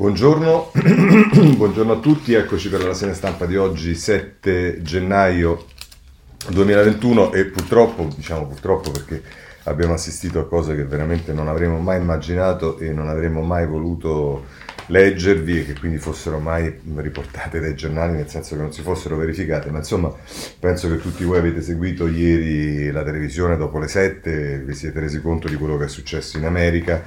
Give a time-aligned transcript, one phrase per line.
[0.00, 0.70] Buongiorno,
[1.56, 5.66] buongiorno, a tutti, eccoci per la rassegna stampa di oggi 7 gennaio
[6.48, 9.22] 2021 e purtroppo, diciamo purtroppo perché
[9.64, 14.46] abbiamo assistito a cose che veramente non avremmo mai immaginato e non avremmo mai voluto
[14.90, 19.16] leggervi e che quindi fossero mai riportate dai giornali, nel senso che non si fossero
[19.16, 20.12] verificate, ma insomma
[20.58, 25.20] penso che tutti voi avete seguito ieri la televisione dopo le 7, vi siete resi
[25.20, 27.04] conto di quello che è successo in America,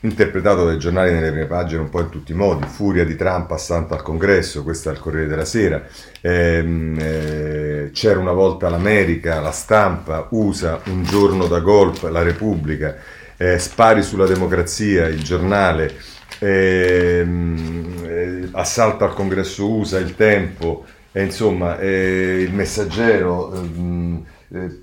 [0.00, 3.50] interpretato dai giornali nelle prime pagine un po' in tutti i modi, furia di Trump
[3.50, 5.84] assalto al congresso, questo è il Corriere della Sera,
[6.20, 12.96] ehm, eh, c'era una volta l'America, la stampa, USA, un giorno da golf, la Repubblica,
[13.36, 15.92] eh, spari sulla democrazia, il giornale,
[16.38, 24.80] ehm, eh, assalto al congresso USA, il tempo, e insomma eh, il messaggero, ehm, eh,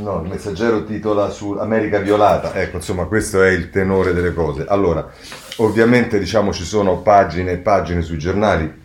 [0.00, 4.64] no, il messaggero titola su America violata, ecco insomma questo è il tenore delle cose.
[4.68, 5.10] Allora,
[5.56, 8.78] ovviamente diciamo ci sono pagine e pagine sui giornali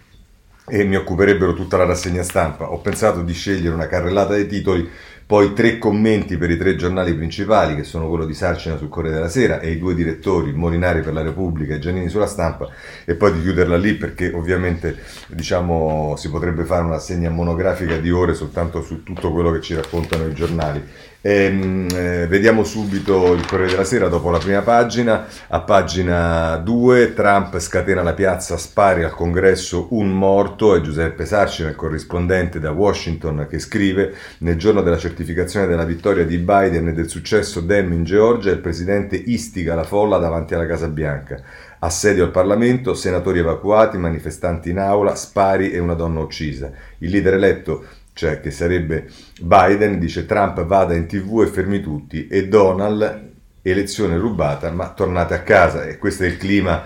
[0.67, 2.71] e mi occuperebbero tutta la rassegna stampa.
[2.71, 4.89] Ho pensato di scegliere una carrellata dei titoli
[5.27, 9.15] poi tre commenti per i tre giornali principali, che sono quello di Sarcina sul Corriere
[9.15, 12.69] della Sera e i due direttori, Molinari per la Repubblica e Giannini sulla stampa,
[13.05, 14.97] e poi di chiuderla lì perché ovviamente
[15.29, 19.73] diciamo, si potrebbe fare una segna monografica di ore soltanto su tutto quello che ci
[19.73, 20.83] raccontano i giornali.
[21.27, 25.25] Ehm, eh, vediamo subito il Corriere della Sera dopo la prima pagina.
[25.47, 30.75] A pagina 2 Trump scatena la piazza, spari al congresso, un morto.
[30.75, 36.25] È Giuseppe Sarcina, il corrispondente da Washington, che scrive nel giorno della certificazione della vittoria
[36.25, 40.67] di Biden e del successo Dem in Georgia, il presidente istiga la folla davanti alla
[40.67, 41.41] Casa Bianca.
[41.79, 46.71] Assedio al Parlamento, senatori evacuati, manifestanti in aula, spari e una donna uccisa.
[46.99, 47.83] Il leader eletto
[48.15, 49.09] cioè che sarebbe
[49.41, 55.33] Biden, dice Trump vada in tv e fermi tutti, e Donald, elezione rubata, ma tornate
[55.33, 55.85] a casa.
[55.85, 56.83] E questo è il clima.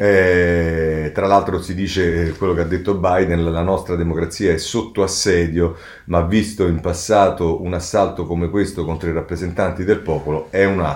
[0.00, 4.56] Eh, tra l'altro si dice eh, quello che ha detto Biden, la nostra democrazia è
[4.56, 10.46] sotto assedio, ma visto in passato un assalto come questo contro i rappresentanti del popolo
[10.50, 10.86] è un,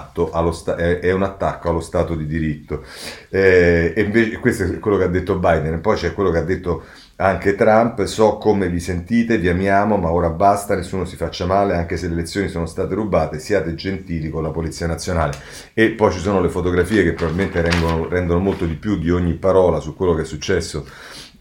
[0.53, 2.85] sta- è, un attacco allo Stato di diritto.
[3.31, 6.45] Eh, e invece questo è quello che ha detto Biden, poi c'è quello che ha
[6.45, 6.85] detto
[7.23, 11.77] anche Trump, so come vi sentite, vi amiamo, ma ora basta, nessuno si faccia male,
[11.77, 15.33] anche se le elezioni sono state rubate, siate gentili con la Polizia Nazionale.
[15.73, 19.35] E poi ci sono le fotografie che probabilmente rendono, rendono molto di più di ogni
[19.35, 20.85] parola su quello che è successo.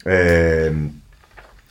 [0.04, 1.01] Eh,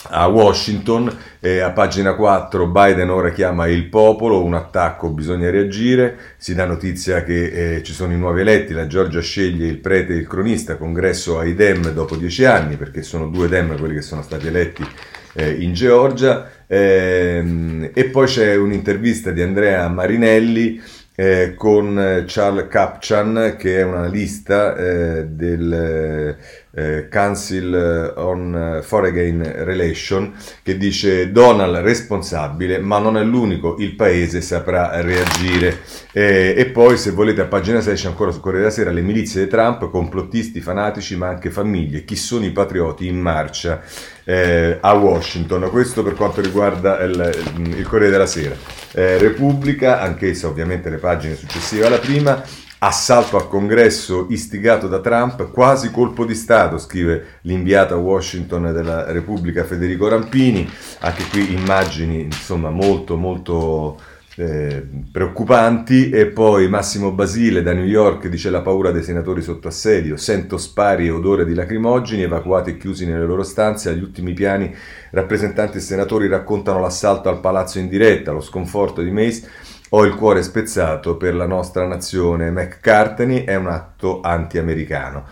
[0.08, 6.16] a Washington, eh, a pagina 4 Biden ora chiama il popolo, un attacco, bisogna reagire,
[6.38, 10.14] si dà notizia che eh, ci sono i nuovi eletti, la Georgia sceglie il prete
[10.14, 14.02] e il cronista, congresso ai Dem dopo dieci anni, perché sono due Dem quelli che
[14.02, 14.86] sono stati eletti
[15.34, 20.80] eh, in Georgia, ehm, e poi c'è un'intervista di Andrea Marinelli
[21.14, 26.36] eh, con Charles Capchan, che è un analista eh, del
[26.72, 30.32] eh, Council on Foreign Relation,
[30.62, 35.80] che dice Donald responsabile, ma non è l'unico, il paese saprà reagire.
[36.12, 39.00] Eh, e poi, se volete, a pagina 6 c'è ancora su Corriere della Sera le
[39.00, 42.04] milizie di Trump, complottisti, fanatici, ma anche famiglie.
[42.04, 43.82] Chi sono i patrioti in marcia
[44.24, 45.68] eh, a Washington?
[45.70, 48.54] Questo per quanto riguarda il, il Corriere della Sera.
[48.92, 52.42] Eh, Repubblica, anch'essa ovviamente le pagine successive alla prima,
[52.82, 59.12] Assalto al congresso istigato da Trump, quasi colpo di Stato, scrive l'inviato a Washington della
[59.12, 60.66] Repubblica Federico Rampini.
[61.00, 64.00] Anche qui immagini insomma molto molto
[64.36, 64.82] eh,
[65.12, 66.08] preoccupanti.
[66.08, 70.16] E poi Massimo Basile da New York dice la paura dei senatori sotto assedio.
[70.16, 73.90] Sento spari e odore di lacrimogeni, evacuati e chiusi nelle loro stanze.
[73.90, 74.74] Agli ultimi piani
[75.10, 80.14] rappresentanti e senatori raccontano l'assalto al palazzo in diretta, lo sconforto di Mace ho il
[80.14, 82.50] cuore spezzato per la nostra nazione.
[82.50, 85.26] McCartney è un atto anti-americano.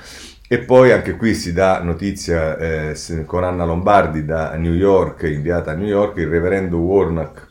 [0.50, 2.96] E poi anche qui si dà notizia eh,
[3.26, 7.46] con Anna Lombardi da New York, inviata a New York, il reverendo Warnock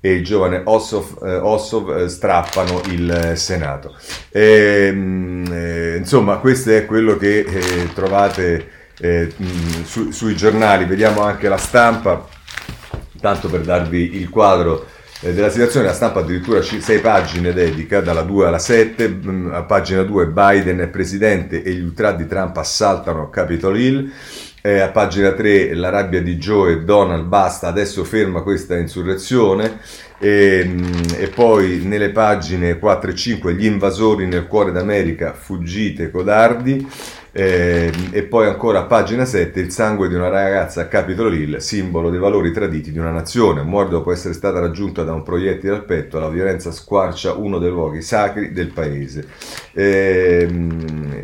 [0.00, 3.94] e il giovane Ossov, eh, Ossov eh, strappano il Senato.
[4.30, 8.68] E, ehm, eh, insomma, questo è quello che eh, trovate
[8.98, 9.32] eh,
[9.84, 10.86] su, sui giornali.
[10.86, 12.26] Vediamo anche la stampa,
[13.20, 14.86] tanto per darvi il quadro
[15.20, 19.62] eh, della situazione, la stampa addirittura 6 pagine dedica, dalla 2 alla 7, mm, a
[19.62, 24.10] pagina 2 Biden è presidente e gli ultra di Trump assaltano Capitol Hill,
[24.62, 29.78] eh, a pagina 3 la rabbia di Joe e Donald basta, adesso ferma questa insurrezione,
[30.18, 36.10] e, mm, e, poi nelle pagine 4 e 5 gli invasori nel cuore d'America, fuggite
[36.10, 36.86] codardi,
[37.32, 41.56] Eh, e poi ancora a pagina 7 il sangue di una ragazza a Capitol Hill,
[41.58, 43.62] simbolo dei valori traditi di una nazione.
[43.62, 47.70] Muore dopo essere stata raggiunta da un proiettile al petto, la violenza squarcia uno dei
[47.70, 49.26] luoghi sacri del paese.
[49.72, 50.48] Eh,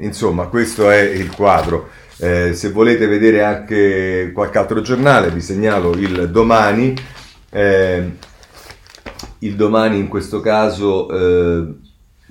[0.00, 1.88] insomma, questo è il quadro.
[2.19, 6.94] Eh, se volete vedere anche qualche altro giornale, vi segnalo il domani.
[7.50, 8.11] Eh,
[9.41, 11.75] il domani in questo caso eh,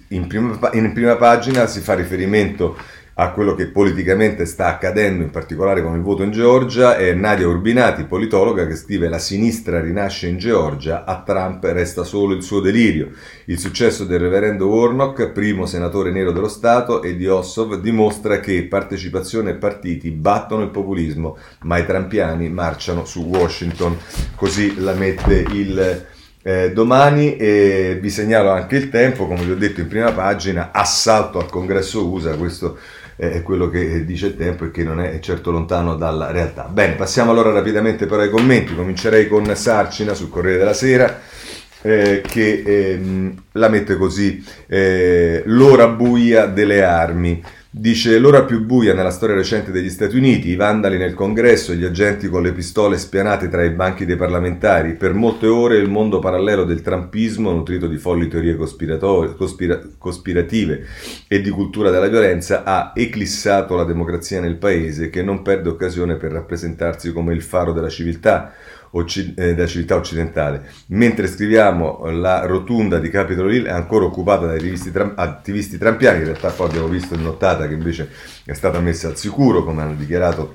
[0.10, 2.78] in, prima, in prima pagina si fa riferimento
[3.18, 7.48] a quello che politicamente sta accadendo, in particolare con il voto in Georgia, è Nadia
[7.48, 12.60] Urbinati, politologa, che scrive La sinistra rinasce in Georgia, a Trump resta solo il suo
[12.60, 13.12] delirio.
[13.46, 18.66] Il successo del reverendo Warnock, primo senatore nero dello Stato, e di Ossov dimostra che
[18.66, 23.98] partecipazione e partiti battono il populismo, ma i trampiani marciano su Washington.
[24.36, 26.06] Così la mette il...
[26.48, 30.70] Eh, domani eh, vi segnalo anche il tempo, come vi ho detto in prima pagina,
[30.72, 32.78] assalto al congresso USA, questo
[33.16, 36.64] è quello che dice il tempo e che non è certo lontano dalla realtà.
[36.64, 41.22] Bene, passiamo allora rapidamente però ai commenti, comincerei con Sarcina sul Corriere della Sera.
[41.82, 47.44] Eh, che ehm, la mette così, eh, l'ora buia delle armi.
[47.77, 51.83] Dice l'ora più buia nella storia recente degli Stati Uniti, i vandali nel congresso, gli
[51.83, 54.94] agenti con le pistole spianate tra i banchi dei parlamentari.
[54.94, 60.86] Per molte ore il mondo parallelo del trumpismo, nutrito di folli teorie cospira- cospirative
[61.27, 66.16] e di cultura della violenza, ha eclissato la democrazia nel paese che non perde occasione
[66.16, 68.54] per rappresentarsi come il faro della civiltà
[68.97, 70.69] Eh, della civiltà occidentale.
[70.88, 76.24] Mentre scriviamo la rotunda di Capitol Hill è ancora occupata dai tra- attivisti trampiani, in
[76.24, 78.09] realtà poi abbiamo visto in nottata che invece
[78.45, 80.51] è stata messa al sicuro, come hanno dichiarato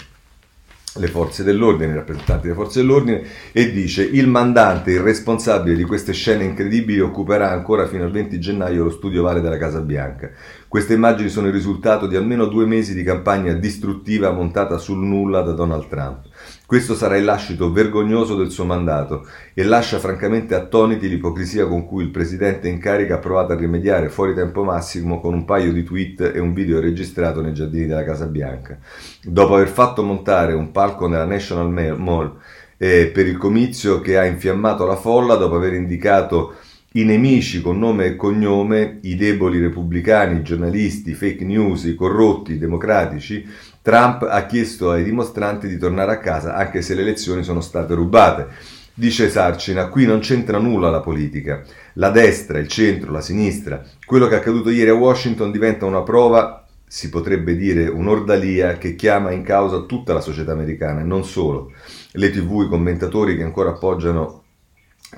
[0.94, 3.22] le forze dell'ordine, i rappresentanti delle forze dell'ordine,
[3.52, 8.40] e dice il mandante, il responsabile di queste scene incredibili, occuperà ancora fino al 20
[8.40, 10.30] gennaio lo studio Vale della Casa Bianca.
[10.66, 15.42] Queste immagini sono il risultato di almeno due mesi di campagna distruttiva montata sul nulla
[15.42, 16.28] da Donald Trump.
[16.70, 22.04] Questo sarà il lascito vergognoso del suo mandato e lascia francamente attoniti l'ipocrisia con cui
[22.04, 25.82] il presidente in carica ha provato a rimediare fuori tempo massimo con un paio di
[25.82, 28.78] tweet e un video registrato nei giardini della Casa Bianca.
[29.20, 32.38] Dopo aver fatto montare un palco nella National Mall
[32.76, 36.54] eh, per il comizio che ha infiammato la folla, dopo aver indicato
[36.92, 41.94] i nemici con nome e cognome, i deboli repubblicani, i giornalisti, i fake news, i
[41.94, 43.44] corrotti, i democratici,
[43.82, 47.94] Trump ha chiesto ai dimostranti di tornare a casa anche se le elezioni sono state
[47.94, 48.48] rubate.
[48.92, 51.62] Dice Sarcina, qui non c'entra nulla la politica.
[51.94, 53.82] La destra, il centro, la sinistra.
[54.04, 58.96] Quello che è accaduto ieri a Washington diventa una prova, si potrebbe dire un'ordalia, che
[58.96, 61.72] chiama in causa tutta la società americana e non solo.
[62.12, 64.39] Le tv, i commentatori che ancora appoggiano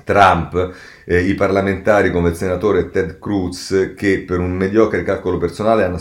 [0.03, 0.73] Trump,
[1.05, 5.99] eh, i parlamentari come il senatore Ted Cruz che per un mediocre calcolo personale hanno,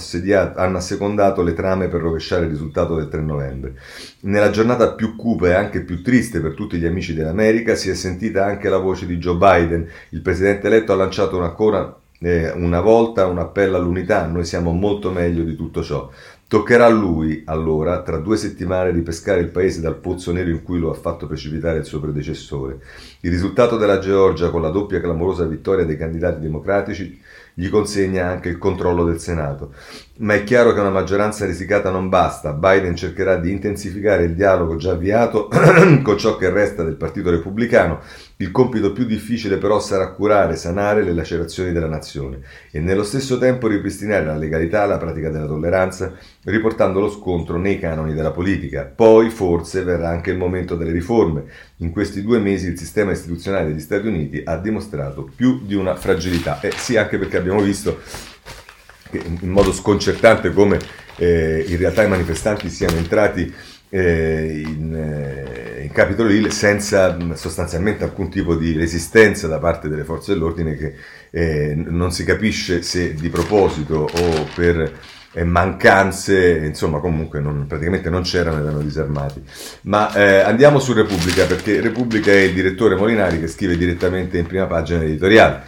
[0.55, 3.75] hanno, assecondato le trame per rovesciare il risultato del 3 novembre.
[4.21, 7.95] Nella giornata più cupa e anche più triste per tutti gli amici dell'America si è
[7.95, 9.89] sentita anche la voce di Joe Biden.
[10.11, 15.11] Il presidente eletto ha lanciato ancora eh, una volta un appello all'unità, noi siamo molto
[15.11, 16.09] meglio di tutto ciò.
[16.47, 20.79] Toccherà a lui, allora, tra due settimane, ripescare il paese dal pozzo nero in cui
[20.79, 22.79] lo ha fatto precipitare il suo predecessore.
[23.25, 27.21] Il risultato della Georgia, con la doppia clamorosa vittoria dei candidati democratici,
[27.55, 29.75] gli consegna anche il controllo del Senato.
[30.19, 32.53] Ma è chiaro che una maggioranza risicata non basta.
[32.53, 35.49] Biden cercherà di intensificare il dialogo già avviato
[36.03, 38.01] con ciò che resta del Partito Repubblicano
[38.43, 42.41] il compito più difficile però sarà curare, sanare le lacerazioni della nazione
[42.73, 47.57] e nello stesso tempo ripristinare la legalità e la pratica della tolleranza, riportando lo scontro
[47.57, 48.83] nei canoni della politica.
[48.83, 51.45] Poi forse verrà anche il momento delle riforme.
[51.77, 55.97] In questi due mesi il sistema istituzionale degli Stati Uniti ha dimostrato più di una
[55.97, 56.61] fragilità.
[56.61, 58.01] Eh sì, anche perché abbiamo visto
[59.13, 60.79] in modo sconcertante come
[61.17, 63.53] eh, in realtà i manifestanti siano entrati
[63.91, 70.05] eh, in, eh, in Capitol Hill senza sostanzialmente alcun tipo di resistenza da parte delle
[70.05, 70.95] forze dell'ordine che
[71.31, 74.99] eh, non si capisce se di proposito o per
[75.45, 79.43] mancanze, insomma comunque non, praticamente non c'erano ed erano disarmati.
[79.83, 84.47] Ma eh, andiamo su Repubblica perché Repubblica è il direttore Molinari che scrive direttamente in
[84.47, 85.63] prima pagina editoriale.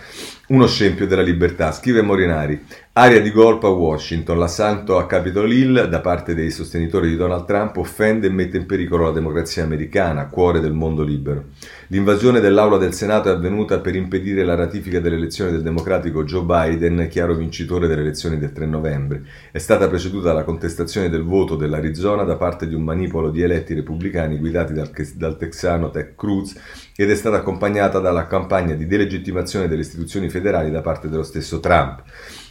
[0.48, 2.62] Uno scempio della libertà, scrive Morinari.
[2.96, 7.44] Aria di golpe a Washington, l'assalto a Capitol Hill da parte dei sostenitori di Donald
[7.44, 11.46] Trump offende e mette in pericolo la democrazia americana, cuore del mondo libero.
[11.88, 16.44] L'invasione dell'aula del Senato è avvenuta per impedire la ratifica delle elezioni del democratico Joe
[16.44, 19.24] Biden, chiaro vincitore delle elezioni del 3 novembre.
[19.50, 23.74] È stata preceduta dalla contestazione del voto dell'Arizona da parte di un manipolo di eletti
[23.74, 26.54] repubblicani guidati dal, dal texano Ted Cruz
[26.94, 31.58] ed è stata accompagnata dalla campagna di delegittimazione delle istituzioni federali da parte dello stesso
[31.58, 32.04] Trump.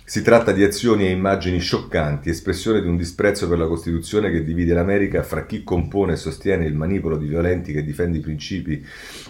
[0.06, 4.44] Si tratta di azioni e immagini scioccanti, espressione di un disprezzo per la Costituzione che
[4.44, 8.86] divide l'America fra chi compone e sostiene il manipolo di violenti che difende i principi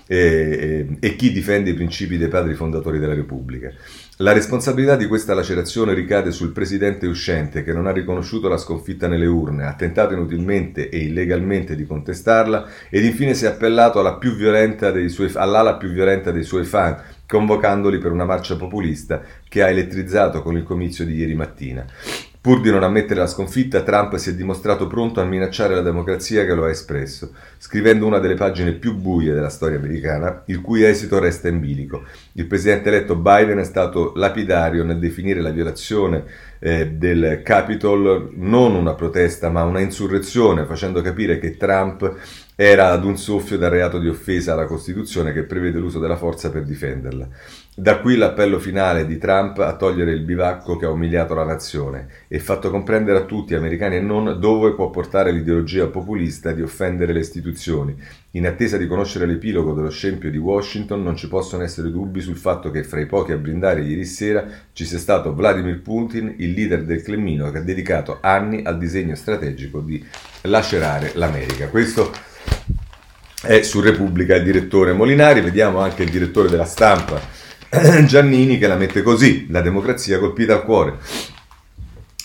[0.08, 3.72] e, e, e chi difende i principi dei padri fondatori della Repubblica.
[4.18, 9.08] La responsabilità di questa lacerazione ricade sul presidente uscente che non ha riconosciuto la sconfitta
[9.08, 14.15] nelle urne, ha tentato inutilmente e illegalmente di contestarla ed infine si è appellato alla
[14.15, 14.36] più
[15.10, 20.42] suoi, all'ala più violenta dei suoi fan, convocandoli per una marcia populista che ha elettrizzato
[20.42, 21.86] con il comizio di ieri mattina.
[22.44, 26.44] Pur di non ammettere la sconfitta, Trump si è dimostrato pronto a minacciare la democrazia
[26.44, 30.84] che lo ha espresso, scrivendo una delle pagine più buie della storia americana, il cui
[30.84, 32.04] esito resta in bilico.
[32.34, 36.26] Il presidente eletto Biden è stato lapidario nel definire la violazione
[36.60, 42.14] eh, del Capitol non una protesta ma una insurrezione, facendo capire che Trump
[42.56, 46.52] era ad un soffio dal reato di offesa alla Costituzione che prevede l'uso della forza
[46.52, 47.26] per difenderla.
[47.75, 52.08] Da qui l'appello finale di Trump a togliere il bivacco che ha umiliato la nazione
[52.27, 57.13] e fatto comprendere a tutti, americani e non, dove può portare l'ideologia populista di offendere
[57.13, 58.00] le istituzioni.
[58.32, 62.38] In attesa di conoscere l'epilogo dello scempio di Washington non ci possono essere dubbi sul
[62.38, 66.51] fatto che fra i pochi a brindare ieri sera ci sia stato Vladimir Putin, il
[66.51, 70.06] leader del Cremlino che ha dedicato anni al disegno strategico di
[70.42, 71.70] lacerare l'America.
[71.70, 72.12] Questo
[73.42, 77.42] è su Repubblica il direttore Molinari, vediamo anche il direttore della stampa
[78.06, 80.98] Giannini che la mette così, la democrazia colpita al cuore.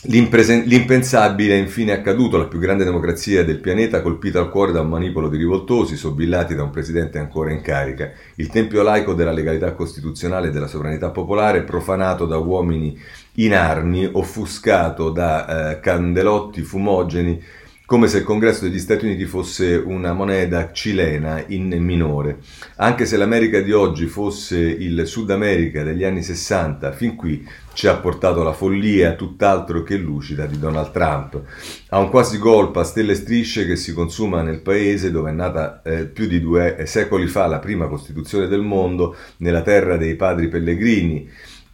[0.02, 4.88] L'impensabile è infine accaduto, la più grande democrazia del pianeta colpita al cuore da un
[4.88, 9.72] manipolo di rivoltosi sobillati da un presidente ancora in carica, il tempio laico della legalità
[9.72, 12.96] costituzionale e della sovranità popolare profanato da uomini
[13.34, 17.42] in armi, offuscato da eh, candelotti fumogeni
[17.88, 22.40] come se il congresso degli Stati Uniti fosse una moneta cilena in minore.
[22.76, 27.86] Anche se l'America di oggi fosse il Sud America degli anni 60, fin qui ci
[27.86, 31.40] ha portato la follia tutt'altro che lucida di Donald Trump.
[31.88, 35.80] Ha un quasi golpe a stelle strisce che si consuma nel paese dove è nata
[35.80, 40.48] eh, più di due secoli fa la prima Costituzione del mondo, nella terra dei padri
[40.48, 41.26] pellegrini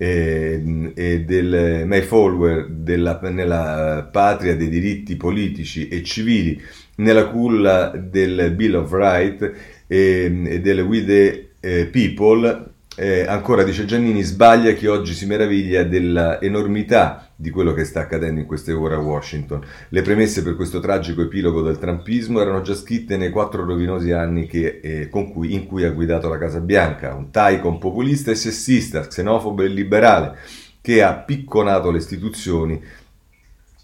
[0.05, 6.61] e, e del Mayflower della, nella patria dei diritti politici e civili,
[6.97, 9.51] nella culla del Bill of Rights
[9.87, 15.27] e, e del We the eh, People, eh, ancora dice Giannini, sbaglia chi oggi si
[15.27, 19.65] meraviglia dell'enormità di quello che sta accadendo in queste ore a Washington.
[19.89, 24.47] Le premesse per questo tragico epilogo del trumpismo erano già scritte nei quattro rovinosi anni
[24.47, 29.07] che, eh, cui, in cui ha guidato la Casa Bianca, un Taicon populista e sessista,
[29.07, 30.39] xenofobo e liberale,
[30.81, 32.81] che ha picconato le istituzioni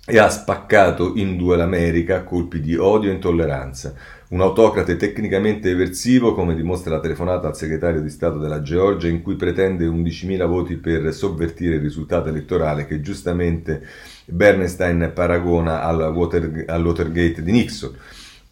[0.07, 3.95] e ha spaccato in due l'America a colpi di odio e intolleranza.
[4.31, 9.23] Un autocrate tecnicamente eversivo, come dimostra la telefonata al segretario di Stato della Georgia, in
[9.23, 13.83] cui pretende 11.000 voti per sovvertire il risultato elettorale che giustamente
[14.27, 17.93] Bernstein paragona al, Water, al Watergate di Nixon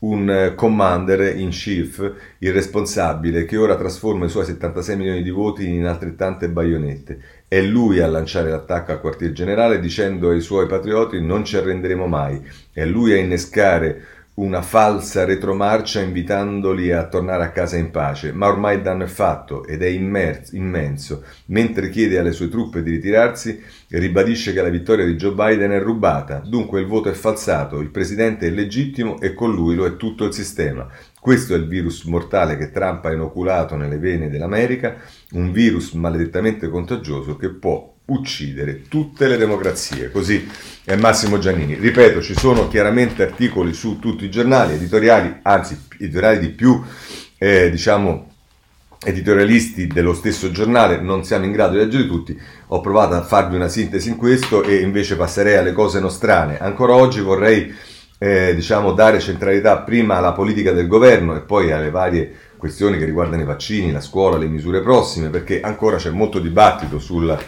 [0.01, 5.87] un commander in chief irresponsabile che ora trasforma i suoi 76 milioni di voti in
[5.87, 7.21] altrettante baionette.
[7.49, 12.07] È lui a lanciare l'attacco al quartier generale dicendo ai suoi patrioti non ci arrenderemo
[12.07, 12.41] mai.
[12.73, 18.47] È lui a innescare una falsa retromarcia invitandoli a tornare a casa in pace, ma
[18.47, 21.25] ormai il danno è fatto ed è immerso, immenso.
[21.47, 25.81] Mentre chiede alle sue truppe di ritirarsi, ribadisce che la vittoria di Joe Biden è
[25.81, 29.97] rubata, dunque il voto è falsato, il presidente è legittimo e con lui lo è
[29.97, 30.87] tutto il sistema.
[31.19, 34.99] Questo è il virus mortale che Trump ha inoculato nelle vene dell'America,
[35.33, 40.11] un virus maledettamente contagioso che può uccidere tutte le democrazie.
[40.11, 40.49] Così
[40.85, 41.75] è Massimo Giannini.
[41.75, 46.83] Ripeto, ci sono chiaramente articoli su tutti i giornali, editoriali, anzi editoriali di più,
[47.37, 48.27] eh, diciamo,
[49.05, 52.37] editorialisti dello stesso giornale, non siamo in grado di leggere tutti,
[52.69, 56.59] ho provato a farvi una sintesi in questo e invece passerei alle cose nostrane.
[56.59, 57.73] Ancora oggi vorrei
[58.19, 63.05] eh, diciamo, dare centralità prima alla politica del governo e poi alle varie questioni che
[63.05, 67.39] riguardano i vaccini, la scuola, le misure prossime, perché ancora c'è molto dibattito sul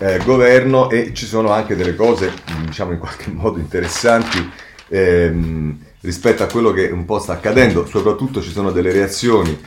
[0.00, 2.32] eh, governo e ci sono anche delle cose,
[2.64, 4.50] diciamo in qualche modo interessanti
[4.88, 9.58] ehm, rispetto a quello che un po' sta accadendo, soprattutto ci sono delle reazioni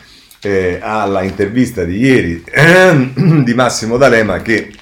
[0.41, 4.73] eh, alla intervista di ieri ehm, di Massimo D'Alema che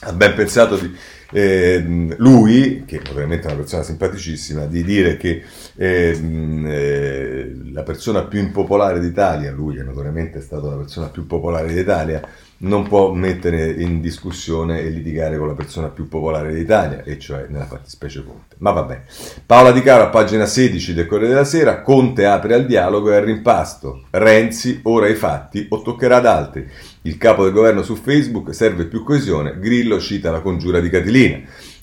[0.00, 0.94] ha ben pensato di,
[1.30, 5.42] eh, lui, che è una persona simpaticissima, di dire che
[5.76, 6.20] eh,
[6.64, 11.72] eh, la persona più impopolare d'Italia, lui che notoriamente è stata la persona più popolare
[11.72, 12.22] d'Italia,
[12.60, 17.46] non può mettere in discussione e litigare con la persona più popolare d'Italia, e cioè
[17.48, 18.56] nella fattispecie Conte.
[18.58, 19.04] Ma va bene.
[19.46, 23.16] Paola Di Caro, a pagina 16 del Corriere della Sera, Conte apre al dialogo e
[23.16, 24.06] al rimpasto.
[24.10, 26.68] Renzi, ora i fatti o toccherà ad altri.
[27.02, 31.40] Il capo del governo su Facebook serve più coesione, Grillo cita la congiura di Catilina.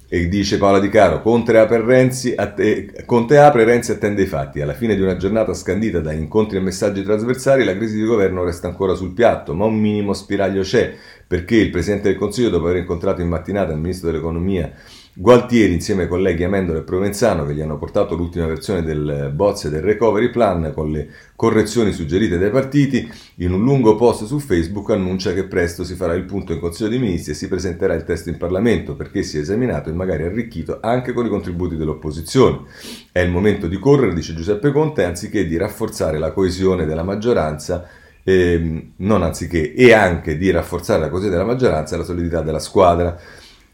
[0.07, 4.61] E dice Paola Di Caro, Conte apre, Renzi, att- Conte apre, Renzi attende i fatti.
[4.61, 8.43] Alla fine di una giornata scandita da incontri e messaggi trasversali, la crisi di governo
[8.43, 10.93] resta ancora sul piatto, ma un minimo spiraglio c'è,
[11.25, 14.71] perché il Presidente del Consiglio, dopo aver incontrato in mattinata il Ministro dell'Economia
[15.17, 19.69] Gualtieri insieme ai colleghi Amendola e Provenzano che gli hanno portato l'ultima versione del bozze
[19.69, 21.07] del recovery plan con le
[21.37, 26.15] correzioni suggerite dai partiti, in un lungo post su Facebook annuncia che presto si farà
[26.15, 29.39] il punto in Consiglio dei Ministri e si presenterà il testo in Parlamento perché sia
[29.39, 32.63] esaminato e magari arricchito anche con i contributi dell'opposizione.
[33.09, 37.87] È il momento di correre, dice Giuseppe Conte, anziché di rafforzare la coesione della maggioranza
[38.21, 42.59] ehm, non anziché e anche di rafforzare la coesione della maggioranza e la solidità della
[42.59, 43.17] squadra.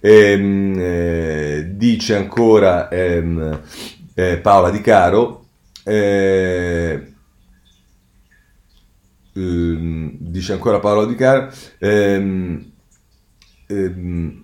[0.04, 3.62] Ehm, eh, dice ancora ehm,
[4.16, 5.46] eh, Paola Di Caro,
[5.84, 7.14] eh,
[9.34, 12.72] ehm, dice ancora Paola Di Caro, ehm,
[13.68, 14.44] ehm,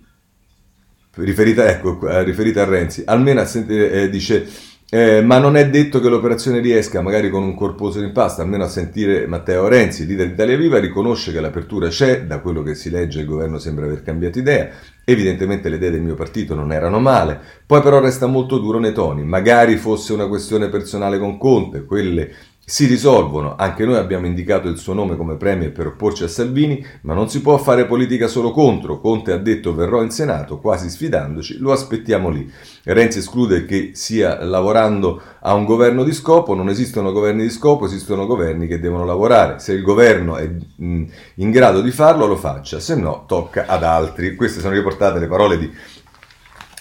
[1.16, 4.46] riferita, ecco, riferita, a Renzi, almeno a sentire, eh, dice
[4.90, 8.68] eh, ma non è detto che l'operazione riesca, magari con un corposo rimpasto, almeno a
[8.68, 12.88] sentire Matteo Renzi, leader di Italia Viva, riconosce che l'apertura c'è, da quello che si
[12.88, 14.70] legge il governo sembra aver cambiato idea,
[15.04, 18.94] evidentemente le idee del mio partito non erano male, poi però resta molto duro nei
[18.94, 22.30] toni, magari fosse una questione personale con Conte, quelle
[22.68, 26.84] si risolvono, anche noi abbiamo indicato il suo nome come premier per opporci a Salvini,
[27.00, 29.00] ma non si può fare politica solo contro.
[29.00, 32.46] Conte ha detto verrò in Senato, quasi sfidandoci, lo aspettiamo lì.
[32.84, 37.86] Renzi esclude che sia lavorando a un governo di scopo, non esistono governi di scopo,
[37.86, 39.60] esistono governi che devono lavorare.
[39.60, 40.46] Se il governo è
[40.76, 44.34] in grado di farlo, lo faccia, se no tocca ad altri.
[44.34, 45.72] Queste sono riportate le parole di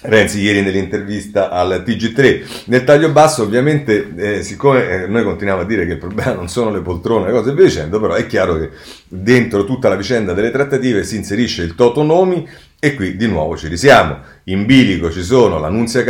[0.01, 2.65] Renzi ieri nell'intervista al TG3.
[2.65, 6.47] Nel taglio basso ovviamente, eh, siccome eh, noi continuiamo a dire che il problema non
[6.49, 8.69] sono le poltrone, le cose e via dicendo, però è chiaro che
[9.07, 12.47] dentro tutta la vicenda delle trattative si inserisce il Toto Nomi
[12.79, 14.19] e qui di nuovo ci risiamo.
[14.45, 16.03] In bilico ci sono la Nunzia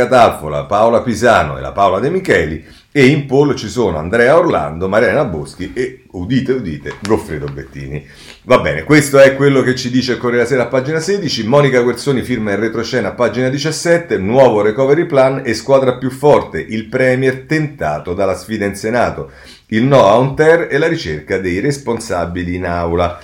[0.66, 5.26] Paola Pisano e la Paola De Micheli e in pollo ci sono Andrea Orlando, Mariana
[5.26, 8.06] Boschi e, udite udite, Goffredo Bettini.
[8.44, 11.82] Va bene, questo è quello che ci dice il Corriere Sera a pagina 16, Monica
[11.82, 16.86] Guerzoni firma in retroscena a pagina 17, nuovo recovery plan e squadra più forte, il
[16.86, 19.32] Premier tentato dalla sfida in Senato,
[19.66, 23.20] il no a un ter e la ricerca dei responsabili in aula.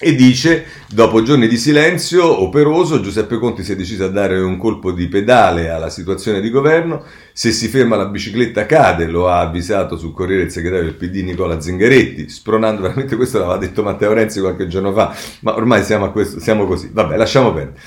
[0.00, 4.56] E dice, dopo giorni di silenzio operoso, Giuseppe Conti si è deciso a dare un
[4.56, 7.02] colpo di pedale alla situazione di governo.
[7.32, 11.24] Se si ferma la bicicletta cade, lo ha avvisato sul Corriere il segretario del PD
[11.24, 16.04] Nicola Zingaretti, spronando veramente questo l'aveva detto Matteo Renzi qualche giorno fa, ma ormai siamo,
[16.04, 16.90] a questo, siamo così.
[16.92, 17.80] Vabbè, lasciamo perdere.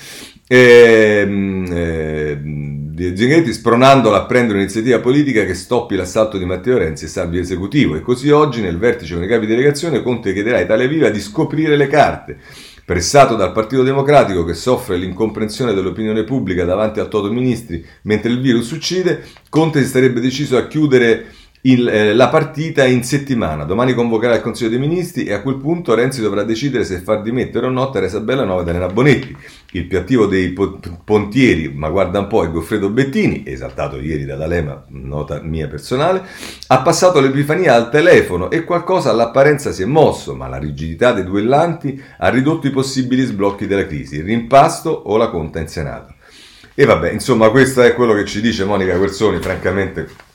[0.48, 2.81] Ehm, ehm,
[3.16, 7.96] Zingaretti spronandola a prendere un'iniziativa politica che stoppi l'assalto di Matteo Renzi e salvi l'esecutivo.
[7.96, 11.20] E così oggi, nel vertice con i capi delegazione, Conte chiederà a Italia Viva di
[11.20, 12.38] scoprire le carte.
[12.84, 18.40] Pressato dal Partito Democratico che soffre l'incomprensione dell'opinione pubblica davanti a Toto Ministri mentre il
[18.40, 21.26] virus uccide, Conte si sarebbe deciso a chiudere
[21.64, 23.64] il, eh, la partita in settimana.
[23.64, 27.22] Domani convocherà il Consiglio dei Ministri e a quel punto Renzi dovrà decidere se far
[27.22, 29.36] dimettere o no Teresa Bellanova e Elena Bonetti.
[29.72, 34.24] Il più attivo dei po- pontieri, ma guarda un po', è Goffredo Bettini, esaltato ieri
[34.24, 36.22] da D'Alema, nota mia personale,
[36.66, 41.24] ha passato l'epifania al telefono e qualcosa all'apparenza si è mosso, ma la rigidità dei
[41.24, 46.14] duellanti ha ridotto i possibili sblocchi della crisi, il rimpasto o la conta in Senato.
[46.74, 50.30] E vabbè, insomma, questo è quello che ci dice Monica Guerzoni, francamente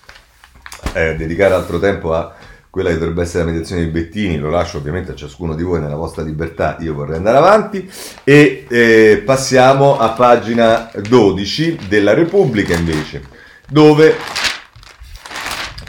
[0.93, 2.33] eh, dedicare altro tempo a
[2.69, 5.79] quella che dovrebbe essere la mediazione di Bettini, lo lascio ovviamente a ciascuno di voi
[5.79, 7.89] nella vostra libertà, io vorrei andare avanti
[8.23, 13.23] e eh, passiamo a pagina 12 della Repubblica invece,
[13.67, 14.15] dove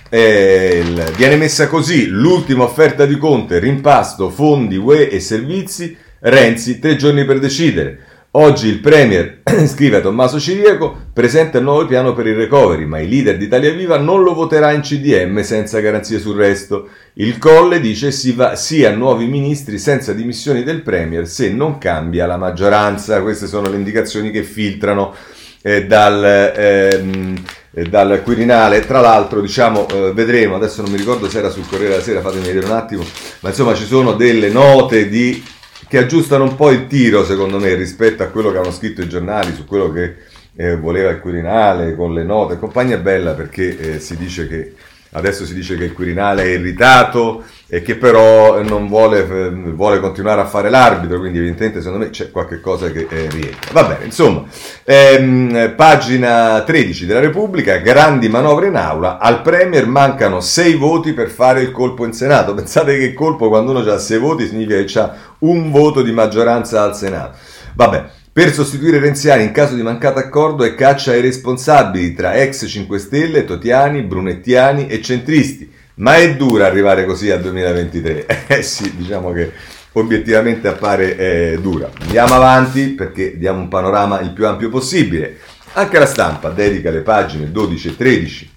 [0.08, 0.82] eh,
[1.14, 7.24] viene messa così l'ultima offerta di Conte, rimpasto, fondi, UE e servizi, Renzi, tre giorni
[7.24, 8.07] per decidere.
[8.32, 13.00] Oggi il Premier, scrive a Tommaso Ciriaco, presenta il nuovo piano per il recovery, ma
[13.00, 16.90] il leader di Italia Viva non lo voterà in CDM senza garanzie sul resto.
[17.14, 21.78] Il Colle dice si va, sì a nuovi ministri senza dimissioni del Premier se non
[21.78, 23.22] cambia la maggioranza.
[23.22, 25.14] Queste sono le indicazioni che filtrano
[25.62, 27.42] eh, dal, ehm,
[27.88, 28.84] dal Quirinale.
[28.84, 32.20] Tra l'altro, diciamo, eh, vedremo, adesso non mi ricordo se era sul Corriere della Sera,
[32.20, 33.04] fatemi vedere un attimo,
[33.40, 35.42] ma insomma ci sono delle note di
[35.88, 39.08] che aggiustano un po' il tiro, secondo me, rispetto a quello che hanno scritto i
[39.08, 40.16] giornali, su quello che
[40.54, 42.58] eh, voleva il Quirinale, con le note.
[42.58, 44.74] Compagnia bella perché eh, si dice che
[45.12, 50.00] adesso si dice che il Quirinale è irritato e che però non vuole, eh, vuole
[50.00, 53.72] continuare a fare l'arbitro, quindi evidentemente secondo me c'è qualche cosa che eh, rientra.
[53.72, 54.44] Va bene, insomma,
[54.84, 61.28] ehm, pagina 13 della Repubblica, grandi manovre in aula, al Premier mancano sei voti per
[61.28, 62.54] fare il colpo in Senato.
[62.54, 66.82] Pensate che colpo quando uno ha sei voti significa che ha un voto di maggioranza
[66.82, 67.36] al Senato.
[67.74, 68.04] Vabbè,
[68.38, 72.96] per sostituire Renziani in caso di mancato accordo e caccia ai responsabili tra ex 5
[73.00, 75.68] Stelle, Totiani, Brunettiani e centristi.
[75.94, 78.26] Ma è dura arrivare così al 2023.
[78.46, 79.50] Eh sì, diciamo che
[79.94, 81.90] obiettivamente appare eh, dura.
[81.98, 85.38] Andiamo avanti perché diamo un panorama il più ampio possibile.
[85.72, 88.50] Anche la stampa dedica le pagine 12 e 13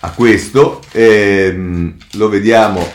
[0.00, 0.80] a questo.
[0.92, 2.90] Ehm, lo vediamo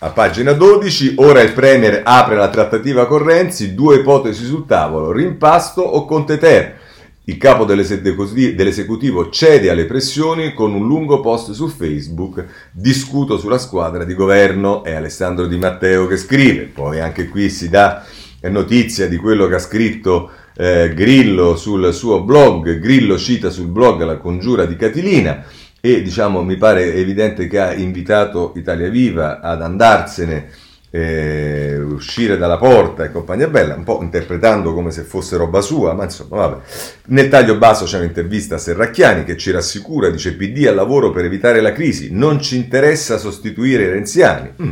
[0.00, 1.14] a pagina 12.
[1.16, 3.74] Ora il Premier apre la trattativa con Renzi.
[3.74, 6.76] Due ipotesi sul tavolo: rimpasto o Conte Ter.
[7.24, 12.44] Il capo dell'esecutivo cede alle pressioni con un lungo post su Facebook.
[12.70, 14.82] Discuto sulla squadra di governo.
[14.82, 16.70] È Alessandro Di Matteo che scrive.
[16.72, 18.04] Poi anche qui si dà
[18.42, 22.78] notizia di quello che ha scritto eh, Grillo sul suo blog.
[22.78, 25.44] Grillo cita sul blog la congiura di Catilina
[25.80, 32.56] e diciamo mi pare evidente che ha invitato Italia Viva ad andarsene eh, uscire dalla
[32.56, 36.62] porta e compagnia bella, un po' interpretando come se fosse roba sua, ma insomma, vabbè.
[37.06, 41.24] Nel taglio basso c'è un'intervista a Serracchiani che ci rassicura, dice PD al lavoro per
[41.24, 44.52] evitare la crisi, non ci interessa sostituire i renziani.
[44.60, 44.70] Mm.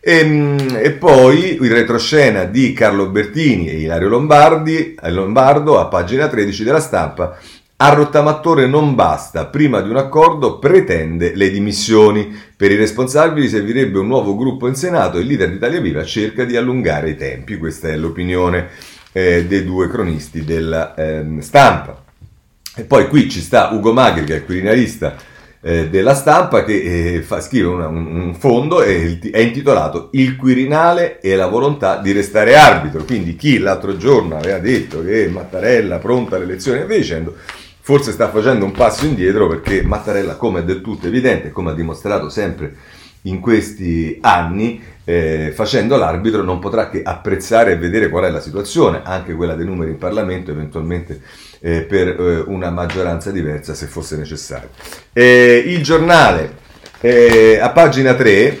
[0.00, 6.28] E, ehm, e, poi il retroscena di Carlo Bertini e Ilario Lombardi, Lombardo a pagina
[6.28, 7.36] 13 della stampa
[7.80, 12.36] a rottamatore non basta, prima di un accordo pretende le dimissioni.
[12.56, 16.02] Per i responsabili servirebbe un nuovo gruppo in Senato e il leader di Italia Viva
[16.02, 17.56] cerca di allungare i tempi.
[17.56, 18.70] Questa è l'opinione
[19.12, 22.02] eh, dei due cronisti della eh, stampa.
[22.74, 25.14] E poi qui ci sta Ugo Magri, che è il quirinalista
[25.60, 30.34] eh, della stampa, che eh, fa, scrive una, un, un, fondo e è intitolato Il
[30.34, 33.04] Quirinale e la volontà di restare arbitro.
[33.04, 37.36] Quindi chi l'altro giorno aveva detto che Mattarella pronta alle elezioni e via dicendo
[37.88, 41.74] forse sta facendo un passo indietro perché Mattarella, come è del tutto evidente, come ha
[41.74, 42.74] dimostrato sempre
[43.22, 48.42] in questi anni, eh, facendo l'arbitro non potrà che apprezzare e vedere qual è la
[48.42, 51.22] situazione, anche quella dei numeri in Parlamento, eventualmente
[51.60, 54.68] eh, per eh, una maggioranza diversa se fosse necessario.
[55.14, 56.56] il giornale
[57.00, 58.60] eh, a pagina 3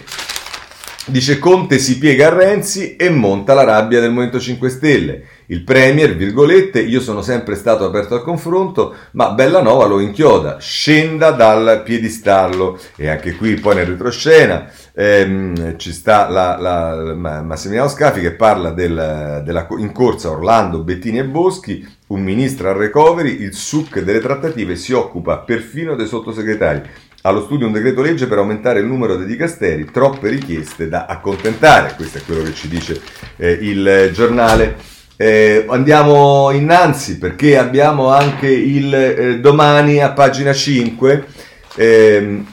[1.04, 5.22] dice Conte si piega a Renzi e monta la rabbia del Movimento 5 Stelle.
[5.50, 11.30] Il Premier, virgolette, io sono sempre stato aperto al confronto, ma Bellanova lo inchioda, scenda
[11.30, 12.78] dal piedistallo.
[12.96, 18.72] E anche qui poi nel retroscena ehm, ci sta la, la, Massimiliano Scafi che parla
[18.72, 24.20] del, della in corsa Orlando, Bettini e Boschi, un ministro al recovery, il suc delle
[24.20, 26.82] trattative si occupa perfino dei sottosegretari.
[27.22, 31.94] Allo studio un decreto legge per aumentare il numero dei dicasteri, troppe richieste da accontentare,
[31.96, 33.00] questo è quello che ci dice
[33.36, 34.96] eh, il giornale.
[35.20, 41.26] Eh, andiamo innanzi perché abbiamo anche il eh, domani a pagina 5
[41.74, 42.46] ehm,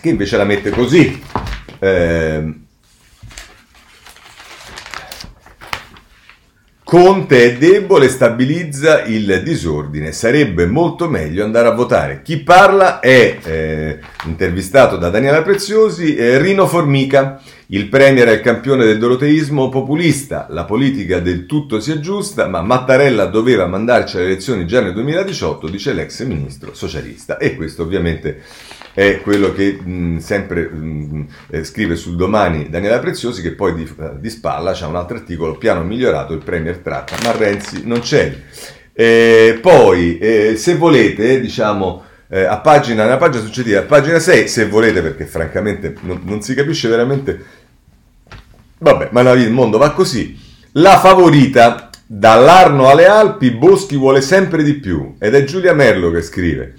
[0.00, 1.22] che invece la mette così.
[1.78, 2.54] Eh,
[6.82, 10.10] Conte è debole stabilizza il disordine.
[10.12, 12.22] Sarebbe molto meglio andare a votare.
[12.22, 17.42] Chi parla è eh, intervistato da Daniela Preziosi, eh, Rino Formica.
[17.70, 20.46] Il Premier è il campione del doroteismo populista.
[20.48, 25.68] La politica del tutto si aggiusta, ma Mattarella doveva mandarci alle elezioni già nel 2018,
[25.68, 27.36] dice l'ex ministro socialista.
[27.36, 28.40] E questo ovviamente
[28.94, 33.82] è quello che mh, sempre mh, eh, scrive sul domani Daniela Preziosi, che poi di,
[33.82, 38.00] eh, di spalla c'è un altro articolo, piano migliorato, il Premier tratta, ma Renzi non
[38.00, 38.34] c'è.
[38.94, 44.48] Eh, poi, eh, se volete, diciamo, eh, a pagina, nella pagina successiva, a pagina 6,
[44.48, 47.44] se volete, perché francamente non, non si capisce veramente,
[48.78, 50.38] vabbè, ma il mondo va così,
[50.72, 56.22] la favorita, dall'Arno alle Alpi, Boschi vuole sempre di più, ed è Giulia Merlo che
[56.22, 56.74] scrive.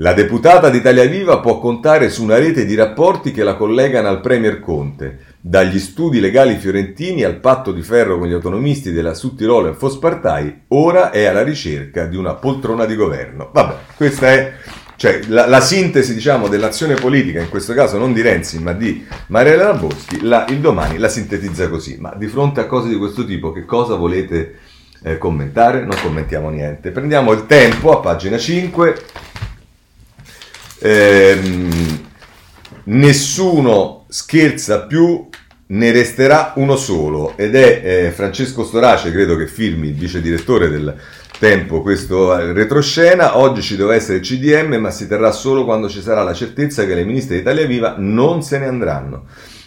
[0.00, 4.20] La deputata d'Italia Viva può contare su una rete di rapporti che la collegano al
[4.20, 9.70] Premier Conte, dagli studi legali fiorentini al patto di ferro con gli autonomisti della Sudtirolo
[9.70, 13.50] e Fospartai, ora è alla ricerca di una poltrona di governo.
[13.52, 14.52] Vabbè, questa è
[14.98, 19.06] cioè, la, la, sintesi diciamo, dell'azione politica, in questo caso non di Renzi ma di
[19.28, 21.98] Maria Elena Boschi, la, il domani la sintetizza così.
[22.00, 24.58] Ma di fronte a cose di questo tipo, che cosa volete
[25.04, 25.84] eh, commentare?
[25.84, 26.90] Non commentiamo niente.
[26.90, 29.02] Prendiamo il tempo a pagina 5
[30.80, 32.06] ehm,
[32.84, 35.28] nessuno scherza più,
[35.70, 40.68] ne resterà uno solo ed è eh, Francesco Storace, credo che firmi il vice direttore
[40.68, 40.98] del,
[41.38, 46.00] tempo questo retroscena, oggi ci deve essere il CDM ma si terrà solo quando ci
[46.00, 49.26] sarà la certezza che le ministre di Italia Viva non se ne andranno.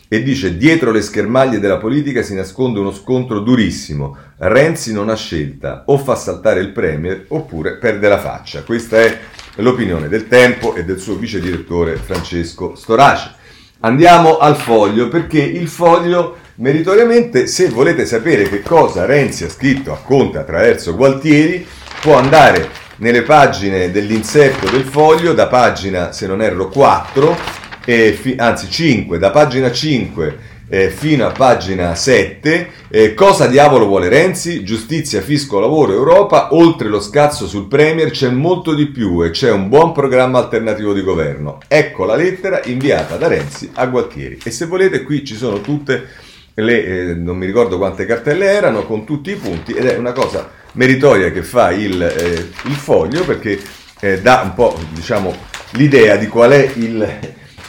[0.09, 5.15] E dice dietro le schermaglie della politica si nasconde uno scontro durissimo, Renzi non ha
[5.15, 8.63] scelta, o fa saltare il Premier oppure perde la faccia.
[8.63, 9.19] Questa è
[9.55, 13.35] l'opinione del Tempo e del suo vice direttore Francesco Storace.
[13.79, 19.91] Andiamo al foglio perché il foglio meritoriamente, se volete sapere che cosa Renzi ha scritto
[19.91, 21.65] a Conte attraverso Gualtieri,
[22.01, 27.35] può andare nelle pagine dell'inserto del foglio, da pagina, se non erro, 4,
[27.83, 32.69] eh, fi- anzi 5, da pagina 5 eh, fino a pagina 7.
[32.89, 34.63] Eh, cosa diavolo vuole Renzi?
[34.63, 36.53] Giustizia, fisco, lavoro, Europa.
[36.53, 40.93] Oltre lo scazzo sul Premier c'è molto di più e c'è un buon programma alternativo
[40.93, 41.57] di governo.
[41.67, 44.37] Ecco la lettera inviata da Renzi a Gualtieri.
[44.43, 48.83] E se volete qui ci sono tutte le, eh, non mi ricordo quante cartelle erano,
[48.85, 53.23] con tutti i punti ed è una cosa meritoria che fa il, eh, il foglio
[53.25, 53.59] perché
[53.99, 55.33] eh, dà un po' diciamo,
[55.71, 57.07] l'idea di qual è il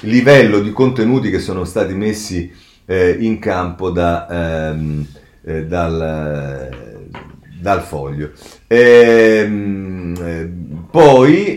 [0.01, 2.53] livello di contenuti che sono stati messi
[2.87, 5.07] eh, in campo da, ehm,
[5.45, 6.71] eh, dal,
[7.61, 8.31] dal, foglio.
[8.67, 10.51] Ehm, eh,
[10.91, 11.57] poi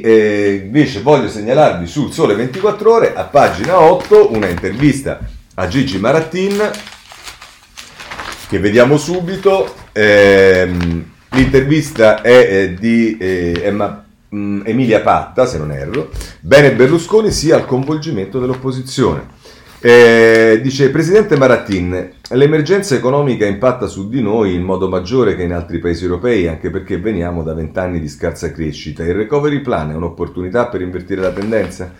[0.63, 5.19] invece voglio segnalarvi sul Sole 24 Ore a pagina 8 una intervista
[5.55, 6.71] a Gigi Marattin
[8.47, 9.73] che vediamo subito.
[9.91, 16.09] Ehm, l'intervista è eh, di eh, Emma mm, Emilia Patta, se non erro,
[16.41, 19.33] bene Berlusconi sia al coinvolgimento dell'opposizione.
[19.81, 25.53] Eh, dice Presidente Marattin, l'emergenza economica impatta su di noi in modo maggiore che in
[25.53, 29.03] altri paesi europei, anche perché veniamo da vent'anni di scarsa crescita.
[29.03, 31.93] Il recovery plan è un'opportunità per invertire la tendenza?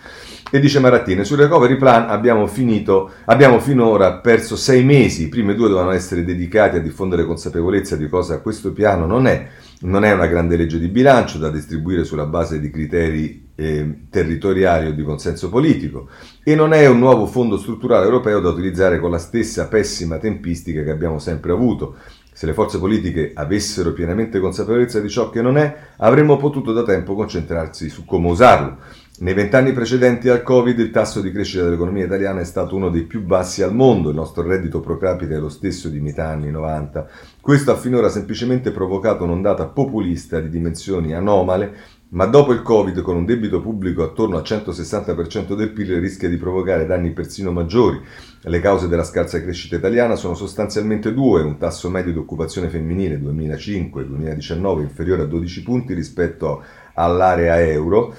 [0.48, 5.56] E dice Marattin, sul recovery plan abbiamo, finito, abbiamo finora perso sei mesi, i primi
[5.56, 9.48] due dovevano essere dedicati a diffondere consapevolezza di cosa questo piano non è.
[9.80, 14.86] Non è una grande legge di bilancio da distribuire sulla base di criteri eh, territoriali
[14.86, 16.08] o di consenso politico
[16.44, 20.84] e non è un nuovo fondo strutturale europeo da utilizzare con la stessa pessima tempistica
[20.84, 21.96] che abbiamo sempre avuto.
[22.32, 26.84] Se le forze politiche avessero pienamente consapevolezza di ciò che non è, avremmo potuto da
[26.84, 28.76] tempo concentrarsi su come usarlo.
[29.18, 33.04] Nei vent'anni precedenti al Covid il tasso di crescita dell'economia italiana è stato uno dei
[33.04, 36.50] più bassi al mondo, il nostro reddito pro capite è lo stesso di metà anni
[36.50, 37.08] 90.
[37.40, 41.74] Questo ha finora semplicemente provocato un'ondata populista di dimensioni anomale,
[42.10, 46.36] ma dopo il Covid con un debito pubblico attorno al 160% del PIL rischia di
[46.36, 47.98] provocare danni persino maggiori.
[48.42, 53.18] Le cause della scarsa crescita italiana sono sostanzialmente due, un tasso medio di occupazione femminile
[53.18, 58.14] 2005-2019 inferiore a 12 punti rispetto all'area euro,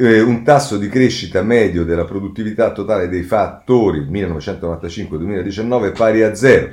[0.00, 6.72] eh, un tasso di crescita medio della produttività totale dei fattori 1995-2019 pari a zero.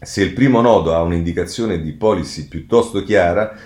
[0.00, 3.56] Se il primo nodo ha un'indicazione di policy piuttosto chiara,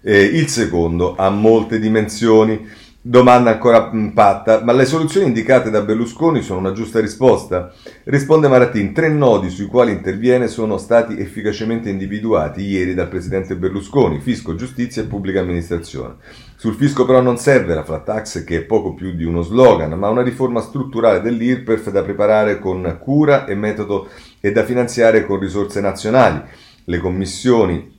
[0.00, 2.80] eh, il secondo ha molte dimensioni.
[3.04, 7.74] Domanda ancora impatta, ma le soluzioni indicate da Berlusconi sono una giusta risposta?
[8.04, 14.20] Risponde Marattin, tre nodi sui quali interviene sono stati efficacemente individuati ieri dal presidente Berlusconi,
[14.20, 16.14] fisco, giustizia e pubblica amministrazione.
[16.62, 19.98] Sul fisco però non serve la flat tax che è poco più di uno slogan,
[19.98, 25.40] ma una riforma strutturale dell'IRPEF da preparare con cura e metodo e da finanziare con
[25.40, 26.40] risorse nazionali.
[26.84, 27.92] Le commissioni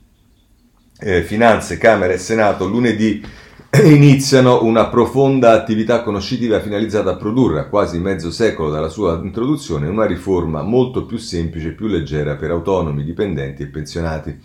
[0.98, 3.22] eh, Finanze, Camera e Senato lunedì
[3.84, 9.88] iniziano una profonda attività conoscitiva finalizzata a produrre a quasi mezzo secolo dalla sua introduzione
[9.88, 14.40] una riforma molto più semplice e più leggera per autonomi, dipendenti e pensionati.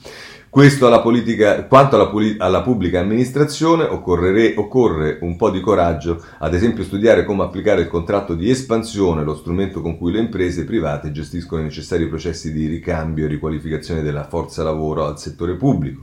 [0.51, 6.83] Questo alla politica, quanto alla, alla pubblica amministrazione occorre un po' di coraggio, ad esempio
[6.83, 11.61] studiare come applicare il contratto di espansione, lo strumento con cui le imprese private gestiscono
[11.61, 16.01] i necessari processi di ricambio e riqualificazione della forza lavoro al settore pubblico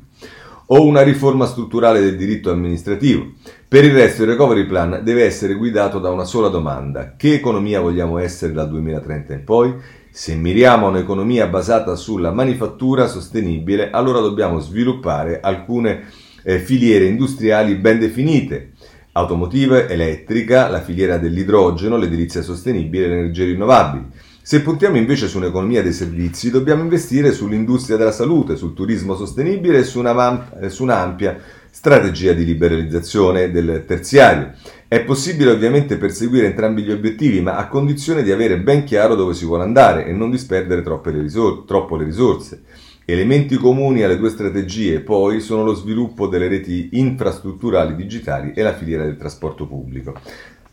[0.66, 3.32] o una riforma strutturale del diritto amministrativo.
[3.68, 7.14] Per il resto il recovery plan deve essere guidato da una sola domanda.
[7.16, 9.74] Che economia vogliamo essere dal 2030 in poi?
[10.18, 16.04] Se miriamo a un'economia basata sulla manifattura sostenibile, allora dobbiamo sviluppare alcune
[16.42, 18.72] eh, filiere industriali ben definite.
[19.12, 24.06] Automotive, elettrica, la filiera dell'idrogeno, l'edilizia sostenibile, le energie rinnovabili.
[24.46, 29.78] Se puntiamo invece su un'economia dei servizi, dobbiamo investire sull'industria della salute, sul turismo sostenibile
[29.78, 31.36] e su, una, eh, su un'ampia
[31.68, 34.52] strategia di liberalizzazione del terziario.
[34.86, 39.34] È possibile ovviamente perseguire entrambi gli obiettivi, ma a condizione di avere ben chiaro dove
[39.34, 42.62] si vuole andare e non disperdere le risor- troppo le risorse.
[43.04, 48.74] Elementi comuni alle due strategie poi sono lo sviluppo delle reti infrastrutturali digitali e la
[48.74, 50.14] filiera del trasporto pubblico.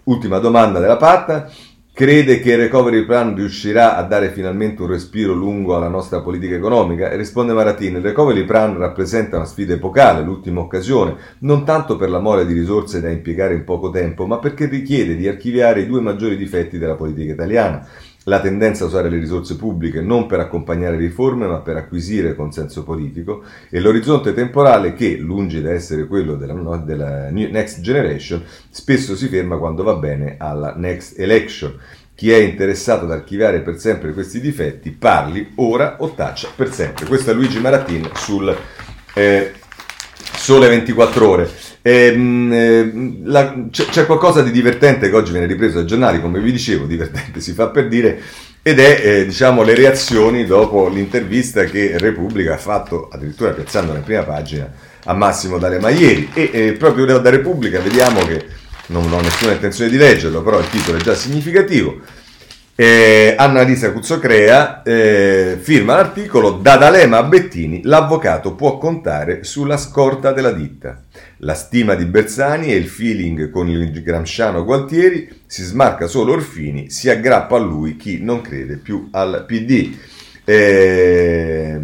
[0.03, 1.49] Ultima domanda della patta.
[1.95, 6.55] Crede che il recovery plan riuscirà a dare finalmente un respiro lungo alla nostra politica
[6.55, 7.11] economica?
[7.11, 12.09] E risponde Maratin, il recovery plan rappresenta una sfida epocale, l'ultima occasione, non tanto per
[12.09, 15.85] la mole di risorse da impiegare in poco tempo, ma perché richiede di archiviare i
[15.85, 17.87] due maggiori difetti della politica italiana
[18.25, 22.83] la tendenza a usare le risorse pubbliche non per accompagnare riforme ma per acquisire consenso
[22.83, 29.27] politico e l'orizzonte temporale che, lungi da essere quello della, della Next Generation, spesso si
[29.27, 31.77] ferma quando va bene alla Next Election.
[32.15, 37.07] Chi è interessato ad archiviare per sempre questi difetti parli ora o taccia per sempre.
[37.07, 38.55] Questo è Luigi Maratin sul
[39.15, 39.53] eh,
[40.43, 41.49] Sole 24 ore.
[41.81, 46.41] Ehm, eh, la, c'è, c'è, qualcosa di divertente che oggi viene ripreso dai giornali, come
[46.41, 48.19] vi dicevo, divertente si fa per dire,
[48.61, 54.03] ed è eh, diciamo, le reazioni dopo l'intervista che Repubblica ha fatto, addirittura piazzandola in
[54.03, 54.69] prima pagina,
[55.05, 56.29] a Massimo D'Alema ieri.
[56.33, 58.45] E eh, proprio da Repubblica vediamo che,
[58.87, 62.01] non ho nessuna intenzione di leggerlo, però il titolo è già significativo,
[62.75, 70.31] eh, Annalisa Cuzzocrea eh, firma l'articolo Da D'Alema a Bettini, l'avvocato può contare sulla scorta
[70.31, 71.03] della ditta.
[71.37, 76.89] La stima di Bersani e il feeling con il gramsciano Gualtieri si smarca solo Orfini,
[76.89, 79.95] si aggrappa a lui chi non crede più al PD.
[80.45, 81.79] Eh,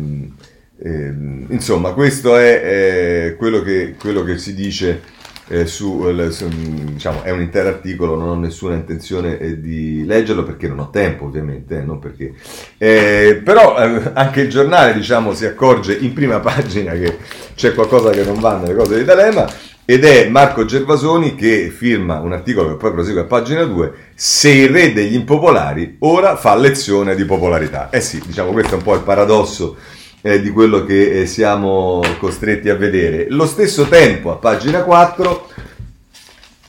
[1.50, 5.18] insomma, questo è eh, quello che, quello che si dice
[5.50, 10.44] eh, su, su, diciamo, è un intero articolo, non ho nessuna intenzione eh, di leggerlo
[10.44, 12.34] perché non ho tempo ovviamente, eh, non perché.
[12.78, 17.18] Eh, però eh, anche il giornale diciamo, si accorge in prima pagina che
[17.56, 19.48] c'è qualcosa che non va nelle cose di D'Alema
[19.84, 24.52] ed è Marco Gervasoni che firma un articolo che poi prosegue a pagina 2, se
[24.52, 27.90] il re degli impopolari ora fa lezione di popolarità.
[27.90, 29.78] Eh sì, diciamo questo è un po' il paradosso
[30.22, 33.28] eh, di quello che eh, siamo costretti a vedere.
[33.30, 35.48] Lo stesso tempo, a pagina 4,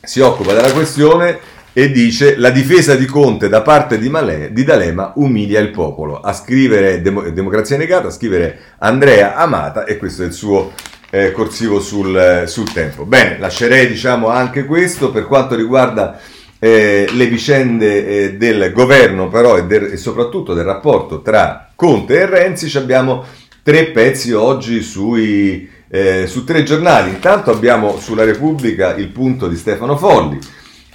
[0.03, 1.39] si occupa della questione
[1.73, 6.21] e dice la difesa di Conte da parte di, Malè, di D'Alema umilia il popolo.
[6.21, 10.73] A scrivere Dem- Democrazia Negata, a scrivere Andrea Amata e questo è il suo
[11.11, 13.05] eh, corsivo sul, sul, tempo.
[13.05, 16.19] Bene, lascerei diciamo anche questo per quanto riguarda
[16.59, 22.21] eh, le vicende eh, del governo però e, del, e, soprattutto del rapporto tra Conte
[22.21, 23.25] e Renzi abbiamo
[23.63, 27.11] tre pezzi oggi sui, eh, su tre giornali.
[27.11, 30.39] Intanto abbiamo sulla Repubblica il punto di Stefano Folli.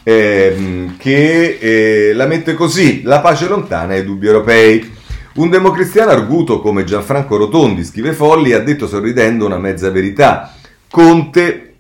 [0.08, 4.94] Ehm, che eh, la mette così, la pace lontana e i dubbi europei.
[5.36, 10.54] Un democristiano arguto come Gianfranco Rotondi, scrive Folli, ha detto sorridendo una mezza verità.
[10.90, 11.76] Conte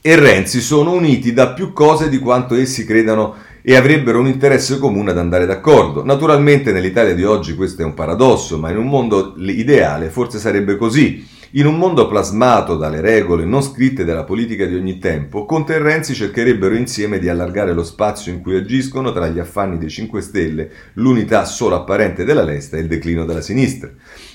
[0.00, 4.78] e Renzi sono uniti da più cose di quanto essi credano e avrebbero un interesse
[4.78, 6.04] comune ad andare d'accordo.
[6.04, 10.76] Naturalmente nell'Italia di oggi questo è un paradosso, ma in un mondo ideale forse sarebbe
[10.76, 11.36] così.
[11.52, 15.78] In un mondo plasmato dalle regole non scritte della politica di ogni tempo, Conte e
[15.78, 20.20] Renzi cercherebbero insieme di allargare lo spazio in cui agiscono tra gli affanni dei 5
[20.20, 23.90] Stelle, l'unità solo apparente della lesta e il declino della sinistra.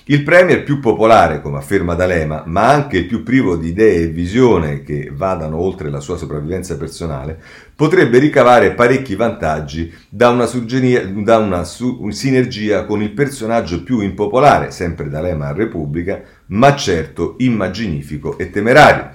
[0.07, 4.07] Il premier più popolare, come afferma D'Alema, ma anche il più privo di idee e
[4.07, 7.39] visione che vadano oltre la sua sopravvivenza personale,
[7.73, 14.71] potrebbe ricavare parecchi vantaggi da una, da una su- sinergia con il personaggio più impopolare,
[14.71, 19.09] sempre D'Alema a Repubblica, ma certo immaginifico e temerario.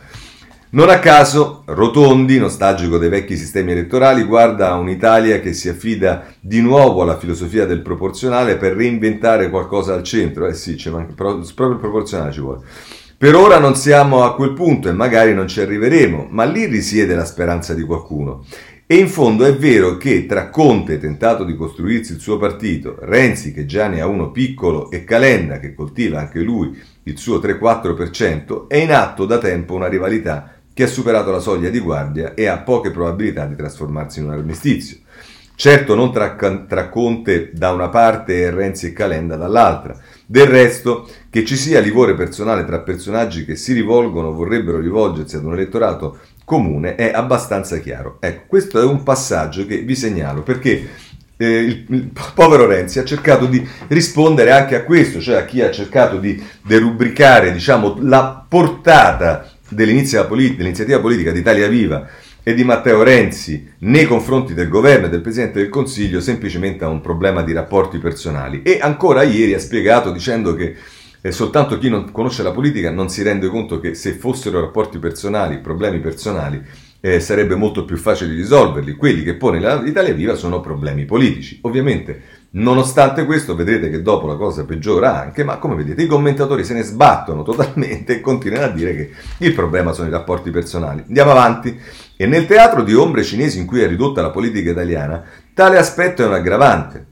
[0.71, 6.61] Non a caso, Rotondi, nostalgico dei vecchi sistemi elettorali, guarda un'Italia che si affida di
[6.61, 10.47] nuovo alla filosofia del proporzionale per reinventare qualcosa al centro.
[10.47, 12.61] Eh sì, c'è manca, proprio il proporzionale ci vuole.
[13.17, 17.15] Per ora non siamo a quel punto e magari non ci arriveremo, ma lì risiede
[17.15, 18.45] la speranza di qualcuno.
[18.87, 23.53] E in fondo è vero che tra Conte, tentato di costruirsi il suo partito, Renzi,
[23.53, 28.67] che già ne ha uno piccolo, e Calenda, che coltiva anche lui il suo 3-4%,
[28.67, 32.47] è in atto da tempo una rivalità che ha superato la soglia di guardia e
[32.47, 34.99] ha poche probabilità di trasformarsi in un armistizio.
[35.57, 39.99] Certo non tra, tra, Conte da una parte e Renzi e Calenda dall'altra.
[40.25, 45.35] Del resto, che ci sia livore personale tra personaggi che si rivolgono o vorrebbero rivolgersi
[45.35, 48.19] ad un elettorato comune è abbastanza chiaro.
[48.21, 50.89] Ecco, questo è un passaggio che vi segnalo perché
[51.39, 55.61] eh, il, il, povero Renzi ha cercato di rispondere anche a questo, cioè a chi
[55.61, 60.27] ha cercato di derubricare diciamo, la portata dell'iniziativa
[61.01, 62.09] politica, di Italia Viva
[62.43, 66.89] e di Matteo Renzi nei confronti del governo e del Presidente del Consiglio semplicemente a
[66.89, 68.63] un problema di rapporti personali.
[68.63, 70.75] E ancora ieri ha spiegato dicendo che
[71.21, 74.99] eh, soltanto chi non conosce la politica non si rende conto che se fossero rapporti
[74.99, 76.63] personali, problemi personali,
[77.01, 78.95] eh, sarebbe molto più facile risolverli.
[78.95, 81.59] Quelli che pone l'Italia Viva sono problemi politici.
[81.63, 86.65] Ovviamente Nonostante questo, vedrete che dopo la cosa peggiora anche, ma come vedete i commentatori
[86.65, 91.05] se ne sbattono totalmente e continuano a dire che il problema sono i rapporti personali.
[91.07, 91.79] Andiamo avanti.
[92.17, 96.23] E nel teatro di ombre cinesi in cui è ridotta la politica italiana, tale aspetto
[96.23, 97.07] è un aggravante.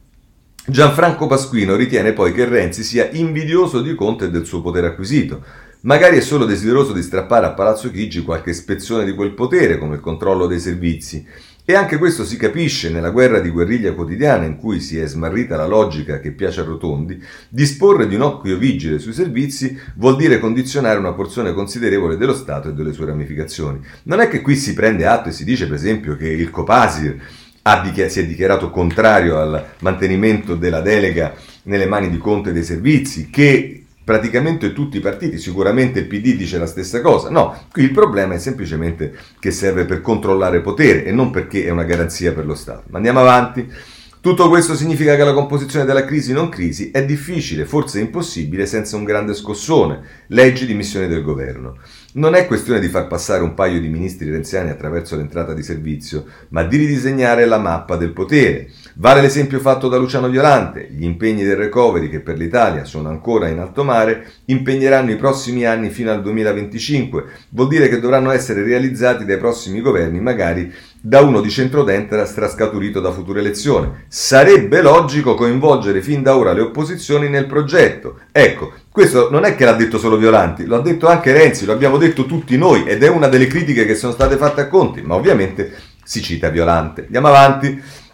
[0.66, 5.44] Gianfranco Pasquino ritiene poi che Renzi sia invidioso di Conte e del suo potere acquisito.
[5.82, 9.94] Magari è solo desideroso di strappare a Palazzo Chigi qualche spezione di quel potere, come
[9.96, 11.24] il controllo dei servizi,
[11.68, 15.56] e anche questo si capisce nella guerra di guerriglia quotidiana in cui si è smarrita
[15.56, 20.38] la logica che piace a Rotondi, disporre di un occhio vigile sui servizi vuol dire
[20.38, 23.80] condizionare una porzione considerevole dello Stato e delle sue ramificazioni.
[24.04, 27.20] Non è che qui si prende atto e si dice per esempio che il Copasir
[28.08, 33.85] si è dichiarato contrario al mantenimento della delega nelle mani di Conte dei servizi, che
[34.06, 37.28] praticamente tutti i partiti, sicuramente il PD dice la stessa cosa.
[37.28, 41.70] No, qui il problema è semplicemente che serve per controllare potere e non perché è
[41.70, 42.84] una garanzia per lo Stato.
[42.90, 43.68] Ma andiamo avanti.
[44.20, 48.96] Tutto questo significa che la composizione della crisi non crisi è difficile, forse impossibile, senza
[48.96, 51.78] un grande scossone, leggi di missione del governo.
[52.12, 56.24] Non è questione di far passare un paio di ministri renziani attraverso l'entrata di servizio,
[56.50, 58.70] ma di ridisegnare la mappa del potere.
[58.98, 63.46] Vale l'esempio fatto da Luciano Violante, gli impegni del recovery che per l'Italia sono ancora
[63.48, 68.62] in alto mare impegneranno i prossimi anni fino al 2025, vuol dire che dovranno essere
[68.62, 73.90] realizzati dai prossimi governi, magari da uno di centrodestra strascaturito da future elezioni.
[74.08, 78.20] Sarebbe logico coinvolgere fin da ora le opposizioni nel progetto.
[78.32, 81.72] Ecco, questo non è che l'ha detto solo Violanti, lo ha detto anche Renzi, lo
[81.74, 85.02] abbiamo detto tutti noi ed è una delle critiche che sono state fatte a Conti,
[85.02, 85.70] ma ovviamente
[86.02, 87.02] si cita Violante.
[87.02, 88.04] Andiamo avanti.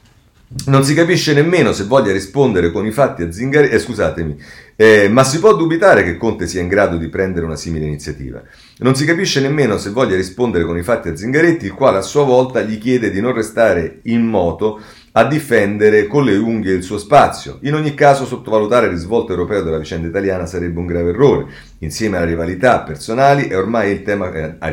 [0.66, 4.36] Non si capisce nemmeno se voglia rispondere con i fatti a Zingaretti, eh, scusatemi,
[4.76, 8.42] eh, ma si può dubitare che Conte sia in grado di prendere una simile iniziativa.
[8.78, 12.03] Non si capisce nemmeno se voglia rispondere con i fatti a Zingaretti, il quale a
[12.03, 14.80] sua volta gli chiede di non restare in moto
[15.14, 17.58] a difendere con le unghie il suo spazio.
[17.62, 21.46] In ogni caso sottovalutare il risvolto europeo della vicenda italiana sarebbe un grave errore.
[21.78, 24.70] Insieme alle rivalità personali è ormai il tema, eh, a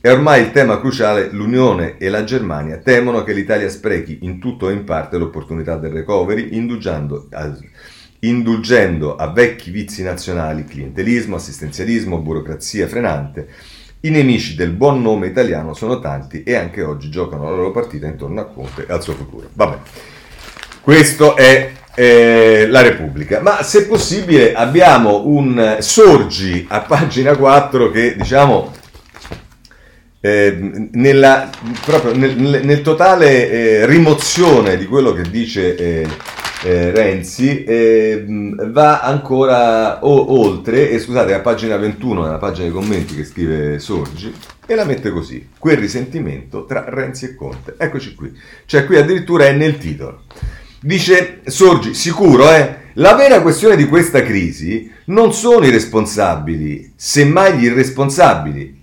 [0.00, 4.66] è ormai il tema cruciale l'Unione e la Germania temono che l'Italia sprechi in tutto
[4.66, 7.56] o in parte l'opportunità del recovery indulgendo a,
[8.20, 13.48] indulgendo a vecchi vizi nazionali, clientelismo, assistenzialismo, burocrazia frenante
[14.06, 18.06] i nemici del buon nome italiano sono tanti e anche oggi giocano la loro partita
[18.06, 19.48] intorno a Conte e al suo futuro.
[19.52, 19.76] Vabbè,
[20.80, 23.40] questo è eh, la Repubblica.
[23.40, 28.72] Ma se possibile abbiamo un sorgi a pagina 4 che diciamo
[30.20, 31.50] eh, nella,
[31.84, 35.76] proprio nel, nel totale eh, rimozione di quello che dice
[36.64, 42.72] eh, Renzi eh, va ancora o- oltre, e scusate, a pagina 21, nella pagina dei
[42.72, 44.32] commenti che scrive Sorgi,
[44.66, 47.74] e la mette così, quel risentimento tra Renzi e Conte.
[47.78, 48.32] Eccoci qui,
[48.66, 50.22] cioè qui addirittura è nel titolo.
[50.80, 52.84] Dice Sorgi, sicuro, eh?
[52.94, 58.75] La vera questione di questa crisi non sono i responsabili, semmai gli irresponsabili.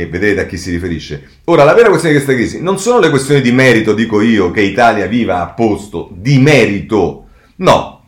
[0.00, 1.22] E vedete a chi si riferisce.
[1.44, 4.50] Ora, la vera questione di questa crisi non sono le questioni di merito, dico io,
[4.50, 7.26] che Italia viva a posto, di merito.
[7.56, 8.02] No,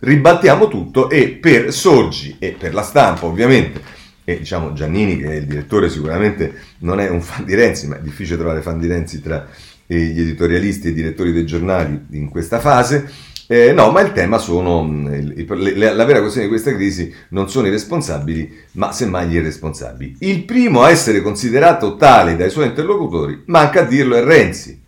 [0.00, 3.80] ribaltiamo tutto e per Sorgi e per la stampa ovviamente,
[4.24, 7.98] e diciamo Giannini che è il direttore sicuramente non è un fan di Renzi, ma
[7.98, 9.46] è difficile trovare fan di Renzi tra
[9.86, 13.08] eh, gli editorialisti e i direttori dei giornali in questa fase,
[13.50, 15.30] eh, no, ma il tema sono, mm,
[15.76, 20.16] la, la vera questione di questa crisi non sono i responsabili, ma semmai gli irresponsabili.
[20.20, 24.78] Il primo a essere considerato tale dai suoi interlocutori, manca a dirlo, è Renzi.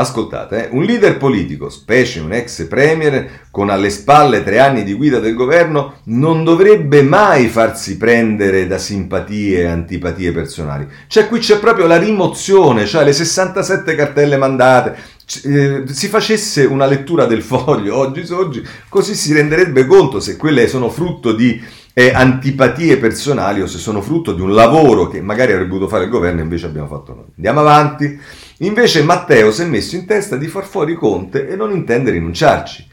[0.00, 4.94] Ascoltate, eh, un leader politico, specie un ex premier con alle spalle tre anni di
[4.94, 10.86] guida del governo, non dovrebbe mai farsi prendere da simpatie e antipatie personali.
[11.06, 14.96] Cioè qui c'è proprio la rimozione, cioè le 67 cartelle mandate.
[15.44, 20.66] Eh, si facesse una lettura del foglio oggi, oggi, così si renderebbe conto se quelle
[20.66, 25.52] sono frutto di eh, antipatie personali o se sono frutto di un lavoro che magari
[25.52, 27.26] avrebbe dovuto fare il governo e invece abbiamo fatto noi.
[27.36, 28.18] Andiamo avanti.
[28.62, 32.86] Invece Matteo si è messo in testa di far fuori Conte e non intende rinunciarci.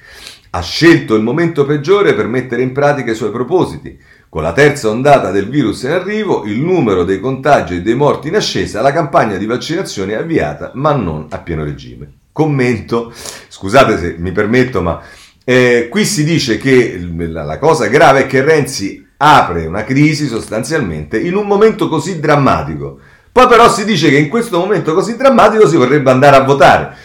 [0.52, 4.00] Ha scelto il momento peggiore per mettere in pratica i suoi propositi.
[4.30, 8.30] Con la terza ondata del virus in arrivo, il numero dei contagi e dei morti
[8.30, 12.12] in ascesa, la campagna di vaccinazione è avviata, ma non a pieno regime.
[12.32, 13.12] Commento,
[13.50, 15.02] scusate se mi permetto, ma
[15.44, 20.28] eh, qui si dice che la, la cosa grave è che Renzi apre una crisi
[20.28, 23.00] sostanzialmente in un momento così drammatico
[23.38, 26.96] poi però si dice che in questo momento così drammatico si vorrebbe andare a votare.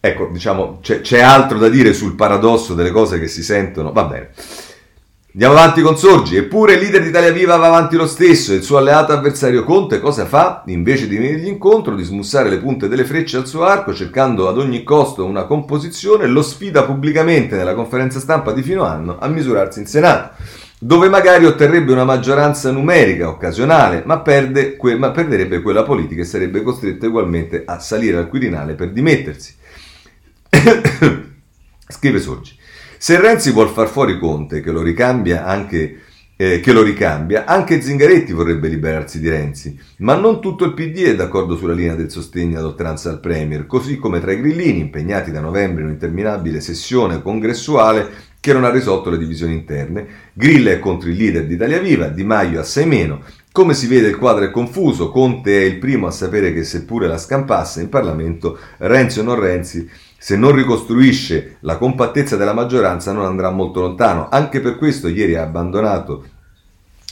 [0.00, 3.92] Ecco, diciamo, c'è, c'è altro da dire sul paradosso delle cose che si sentono.
[3.92, 4.30] Va bene.
[5.34, 6.36] Andiamo avanti con Sorgi.
[6.36, 9.64] Eppure il leader di Italia Viva va avanti lo stesso e il suo alleato avversario
[9.64, 10.62] Conte cosa fa?
[10.68, 14.56] Invece di venirgli incontro, di smussare le punte delle frecce al suo arco, cercando ad
[14.56, 19.80] ogni costo una composizione, lo sfida pubblicamente nella conferenza stampa di fino anno a misurarsi
[19.80, 20.42] in Senato,
[20.84, 26.24] dove magari otterrebbe una maggioranza numerica occasionale, ma, perde que- ma perderebbe quella politica e
[26.24, 29.54] sarebbe costretto ugualmente a salire al Quirinale per dimettersi.
[31.86, 32.56] Scrive Sorgi.
[32.98, 36.00] Se Renzi vuol far fuori Conte, che lo ricambia anche
[36.34, 41.04] eh, che lo ricambia, anche Zingaretti vorrebbe liberarsi di Renzi, ma non tutto il PD
[41.04, 44.80] è d'accordo sulla linea del sostegno ad oltranza al Premier, così come tra i grillini
[44.80, 50.04] impegnati da novembre in un'interminabile sessione congressuale che non ha risolto le divisioni interne.
[50.32, 53.22] Grilla è contro il leader di Italia Viva, Di Maio assai meno.
[53.52, 57.06] Come si vede il quadro è confuso, Conte è il primo a sapere che seppure
[57.06, 59.88] la scampasse in Parlamento, Renzi o non Renzi,
[60.18, 64.28] se non ricostruisce la compattezza della maggioranza non andrà molto lontano.
[64.28, 66.24] Anche per questo ieri ha abbandonato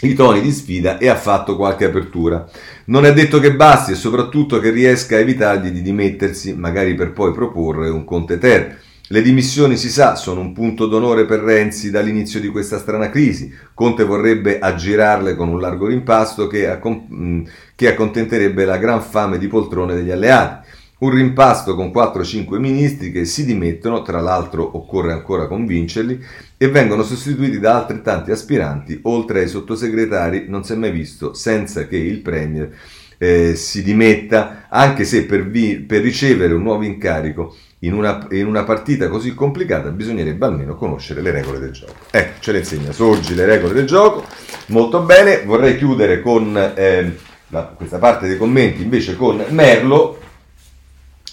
[0.01, 2.45] i toni di sfida e ha fatto qualche apertura.
[2.87, 7.13] Non è detto che basti e soprattutto che riesca a evitargli di dimettersi, magari per
[7.13, 8.89] poi proporre un Conte Ter.
[9.13, 13.53] Le dimissioni, si sa, sono un punto d'onore per Renzi dall'inizio di questa strana crisi.
[13.75, 17.45] Conte vorrebbe aggirarle con un largo rimpasto che, accom-
[17.75, 20.69] che accontenterebbe la gran fame di poltrone degli alleati.
[20.99, 26.23] Un rimpasto con 4-5 ministri che si dimettono, tra l'altro occorre ancora convincerli,
[26.57, 31.89] e vengono sostituiti da altrettanti aspiranti, oltre ai sottosegretari non si è mai visto senza
[31.89, 32.73] che il Premier
[33.19, 38.47] eh, si dimetta, anche se per, vi- per ricevere un nuovo incarico in una, in
[38.47, 41.95] una, partita così complicata bisognerebbe almeno conoscere le regole del gioco.
[42.11, 44.25] Ecco, ce le insegna Sorgi le regole del gioco,
[44.67, 47.17] molto bene, vorrei chiudere con eh,
[47.49, 50.19] la, questa parte dei commenti invece con Merlo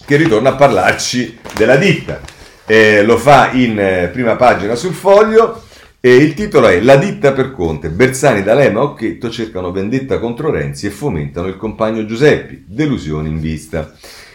[0.05, 2.21] che ritorna a parlarci della ditta.
[2.65, 5.63] Eh, lo fa in eh, prima pagina sul foglio
[5.99, 7.89] e il titolo è La ditta per Conte.
[7.89, 12.63] Bersani, D'Alema e Occhetto cercano vendetta contro Renzi e fomentano il compagno Giuseppi.
[12.67, 13.93] Delusione in vista.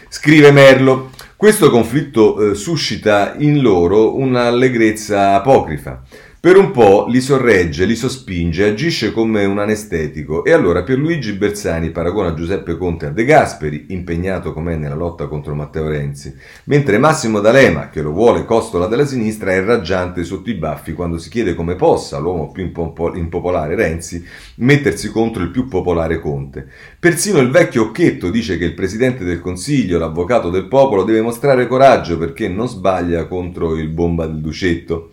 [0.09, 1.09] Scrive Merlo.
[1.35, 6.01] Questo conflitto eh, suscita in loro un'allegrezza apocrifa.
[6.45, 11.91] Per un po' li sorregge, li sospinge, agisce come un anestetico e allora Pierluigi Bersani
[11.91, 16.35] paragona Giuseppe Conte a De Gasperi, impegnato com'è nella lotta contro Matteo Renzi,
[16.65, 21.17] mentre Massimo D'Alema, che lo vuole costola della sinistra, è raggiante sotto i baffi quando
[21.17, 22.69] si chiede come possa l'uomo più
[23.13, 24.21] impopolare Renzi
[24.55, 26.67] mettersi contro il più popolare Conte.
[26.99, 31.67] Persino il vecchio Occhetto dice che il Presidente del Consiglio, l'avvocato del popolo, deve mostrare
[31.67, 35.11] coraggio perché non sbaglia contro il bomba del Ducetto.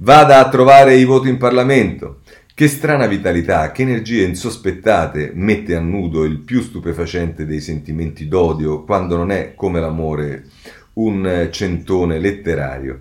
[0.00, 2.20] Vada a trovare i voti in Parlamento.
[2.54, 8.84] Che strana vitalità, che energie insospettate mette a nudo il più stupefacente dei sentimenti d'odio
[8.84, 10.44] quando non è come l'amore
[10.94, 13.00] un centone letterario.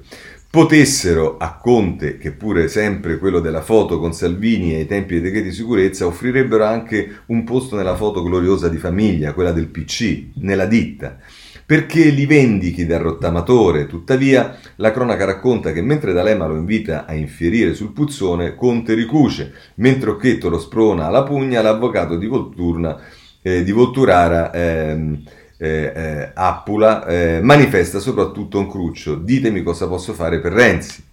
[0.50, 5.50] Potessero a Conte, che pure sempre quello della foto con Salvini ai tempi dei decreti
[5.50, 10.66] di sicurezza, offrirebbero anche un posto nella foto gloriosa di famiglia, quella del PC, nella
[10.66, 11.20] ditta
[11.68, 13.88] perché li vendichi dal rottamatore.
[13.88, 19.52] Tuttavia, la cronaca racconta che mentre D'Alema lo invita a infierire sul puzzone, Conte ricuce,
[19.76, 22.98] mentre Occhetto lo sprona alla pugna, l'avvocato di, Volturna,
[23.42, 25.22] eh, di Volturara ehm,
[25.58, 29.16] eh, eh, Appula eh, manifesta soprattutto un cruccio.
[29.16, 31.04] Ditemi cosa posso fare per Renzi.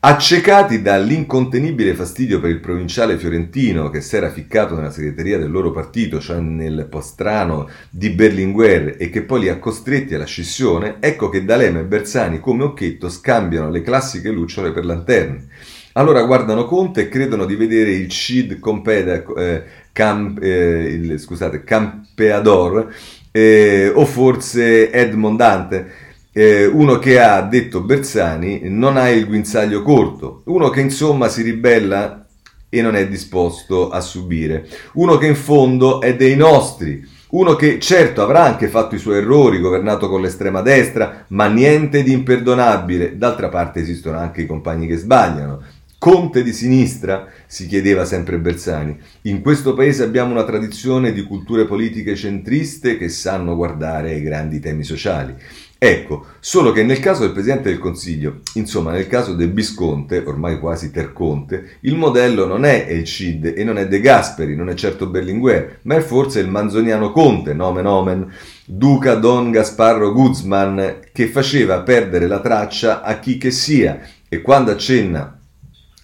[0.00, 5.72] Accecati dall'incontenibile fastidio per il provinciale fiorentino che si era ficcato nella segreteria del loro
[5.72, 11.28] partito, cioè nel postrano di Berlinguer, e che poi li ha costretti alla scissione, ecco
[11.28, 15.48] che D'Alema e Bersani come Occhetto scambiano le classiche lucciole per lanterne.
[15.94, 21.64] Allora guardano Conte e credono di vedere il CID Compeda, eh, Camp, eh, il, scusate,
[21.64, 22.94] Campeador
[23.32, 26.06] eh, o forse Edmond Dante
[26.38, 31.42] eh, uno che ha, detto Bersani, non ha il guinzaglio corto, uno che insomma si
[31.42, 32.24] ribella
[32.68, 37.80] e non è disposto a subire, uno che in fondo è dei nostri, uno che
[37.80, 43.18] certo avrà anche fatto i suoi errori, governato con l'estrema destra, ma niente di imperdonabile.
[43.18, 45.60] D'altra parte esistono anche i compagni che sbagliano.
[45.98, 47.26] Conte di sinistra?
[47.48, 48.96] si chiedeva sempre Bersani.
[49.22, 54.60] In questo paese abbiamo una tradizione di culture politiche centriste che sanno guardare ai grandi
[54.60, 55.34] temi sociali.
[55.76, 60.60] Ecco, solo che nel caso del Presidente del Consiglio, insomma nel caso del Visconte, ormai
[60.60, 64.74] quasi Terconte, il modello non è il CID e non è De Gasperi, non è
[64.74, 68.32] certo Berlinguer, ma è forse il manzoniano Conte, nomen omen,
[68.64, 74.70] Duca Don Gasparro Guzman, che faceva perdere la traccia a chi che sia e quando
[74.70, 75.37] accenna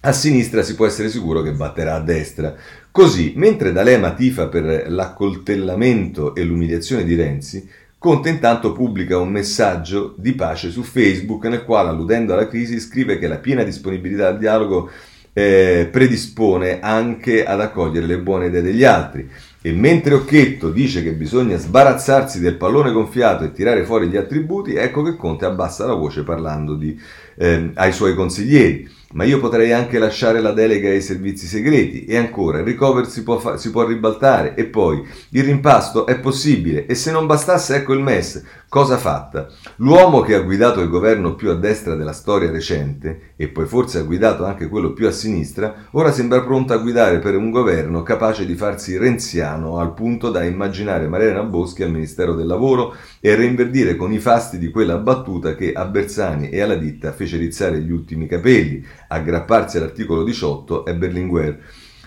[0.07, 2.55] a sinistra si può essere sicuro che batterà a destra.
[2.91, 7.67] Così, mentre D'Alema tifa per l'accoltellamento e l'umiliazione di Renzi,
[7.99, 13.19] Conte intanto pubblica un messaggio di pace su Facebook nel quale, alludendo alla crisi, scrive
[13.19, 14.91] che la piena disponibilità al dialogo
[15.33, 19.27] eh, predispone anche ad accogliere le buone idee degli altri.
[19.63, 24.75] E mentre Occhetto dice che bisogna sbarazzarsi del pallone gonfiato e tirare fuori gli attributi,
[24.75, 27.01] ecco che Conte abbassa la voce parlando di,
[27.37, 32.17] eh, ai suoi consiglieri ma io potrei anche lasciare la delega ai servizi segreti e
[32.17, 36.87] ancora il recover si può, fa- si può ribaltare e poi il rimpasto è possibile
[36.87, 39.49] e se non bastasse ecco il MES, cosa fatta?
[39.77, 43.99] L'uomo che ha guidato il governo più a destra della storia recente e poi forse
[43.99, 48.03] ha guidato anche quello più a sinistra, ora sembra pronto a guidare per un governo
[48.03, 53.35] capace di farsi renziano al punto da immaginare Mariana Boschi al Ministero del Lavoro e
[53.37, 57.81] reinverdire con i fasti di quella battuta che a Bersani e alla ditta fece rizzare
[57.81, 58.85] gli ultimi capelli,
[59.15, 61.59] aggrapparsi all'articolo 18 è Berlinguer.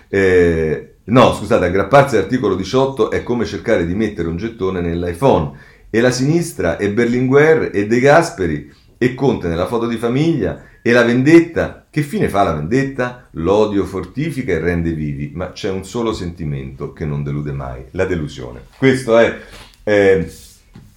[0.10, 5.52] Eh, no, scusate, aggrapparsi all'articolo 18 è come cercare di mettere un gettone nell'iPhone.
[5.90, 10.92] E la sinistra, e Berlinguer, e De Gasperi, e Conte nella foto di famiglia, e
[10.92, 11.86] la vendetta.
[11.90, 13.28] Che fine fa la vendetta?
[13.32, 18.06] L'odio fortifica e rende vivi, ma c'è un solo sentimento che non delude mai, la
[18.06, 18.62] delusione.
[18.78, 19.40] Questo è
[19.84, 20.32] eh,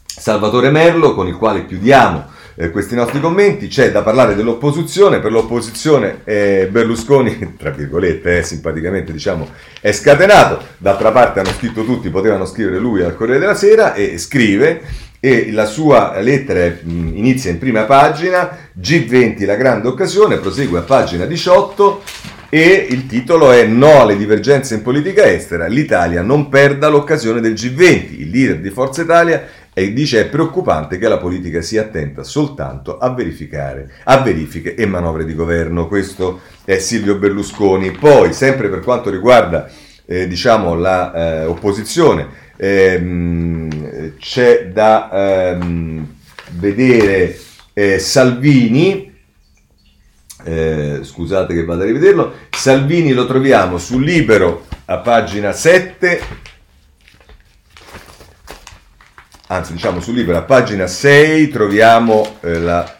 [0.04, 3.68] Salvatore Merlo con il quale chiudiamo eh, questi nostri commenti.
[3.68, 5.18] C'è da parlare dell'opposizione.
[5.18, 9.48] Per l'opposizione eh, Berlusconi, tra virgolette, eh, simpaticamente diciamo,
[9.80, 10.62] è scatenato.
[10.76, 15.52] D'altra parte hanno scritto tutti, potevano scrivere lui al Corriere della Sera e scrive e
[15.52, 22.02] la sua lettera inizia in prima pagina, G20 la grande occasione, prosegue a pagina 18
[22.52, 27.52] e il titolo è No alle divergenze in politica estera, l'Italia non perda l'occasione del
[27.52, 28.18] G20.
[28.18, 29.46] Il leader di Forza Italia
[29.80, 34.84] e dice è preoccupante che la politica sia attenta soltanto a verificare a verifiche e
[34.84, 35.88] manovre di governo.
[35.88, 37.90] Questo è Silvio Berlusconi.
[37.90, 39.70] Poi, sempre per quanto riguarda
[40.04, 41.46] eh, diciamo, la eh,
[42.58, 46.06] ehm, c'è da ehm,
[46.50, 47.38] vedere
[47.72, 49.08] eh, Salvini.
[50.44, 52.34] Eh, scusate che vado a rivederlo.
[52.50, 56.49] Salvini lo troviamo sul Libero a pagina 7
[59.52, 62.98] anzi diciamo sul libro a pagina 6 troviamo eh, la,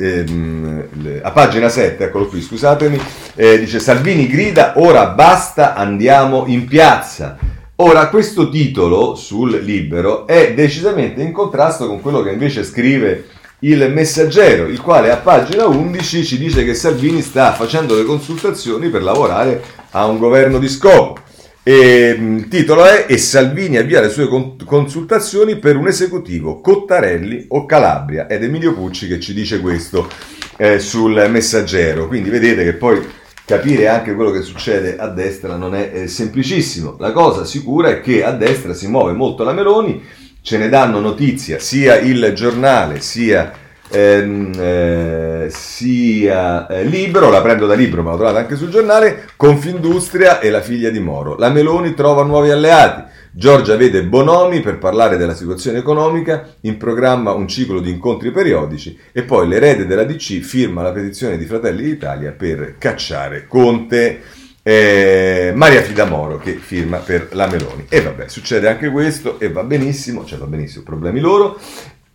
[0.00, 3.00] ehm, a pagina 7, eccolo qui, scusatemi,
[3.34, 7.36] eh, dice Salvini grida, ora basta, andiamo in piazza.
[7.76, 13.26] Ora, questo titolo sul libero è decisamente in contrasto con quello che invece scrive
[13.60, 18.90] il messaggero, il quale a pagina 11 ci dice che Salvini sta facendo le consultazioni
[18.90, 21.28] per lavorare a un governo di scopo.
[21.62, 24.28] E, mm, il titolo è E Salvini avvia le sue
[24.64, 30.08] consultazioni per un esecutivo Cottarelli o Calabria ed Emilio Pucci che ci dice questo
[30.56, 32.08] eh, sul messaggero.
[32.08, 33.06] Quindi vedete che poi
[33.44, 36.96] capire anche quello che succede a destra non è eh, semplicissimo.
[36.98, 40.02] La cosa sicura è che a destra si muove molto la Meloni,
[40.40, 43.52] ce ne danno notizia sia il giornale sia
[43.90, 49.28] ehm, eh, sia eh, libero, la prendo da libro ma l'ho trovata anche sul giornale,
[49.36, 51.36] Confindustria e la figlia di Moro.
[51.36, 53.18] La Meloni trova nuovi alleati.
[53.32, 58.98] Giorgia vede Bonomi per parlare della situazione economica, in programma un ciclo di incontri periodici
[59.12, 64.20] e poi l'erede della DC firma la petizione di Fratelli d'Italia per cacciare Conte.
[64.62, 67.86] Eh, Maria Fidamoro che firma per la Meloni.
[67.88, 71.58] E vabbè, succede anche questo e va benissimo, cioè va benissimo, problemi loro.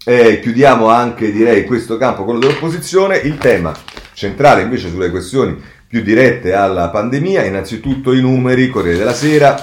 [0.07, 3.17] Eh, chiudiamo anche, direi, questo campo, quello dell'opposizione.
[3.17, 3.73] Il tema
[4.13, 9.55] centrale invece sulle questioni più dirette alla pandemia, innanzitutto i numeri, Corriere della Sera,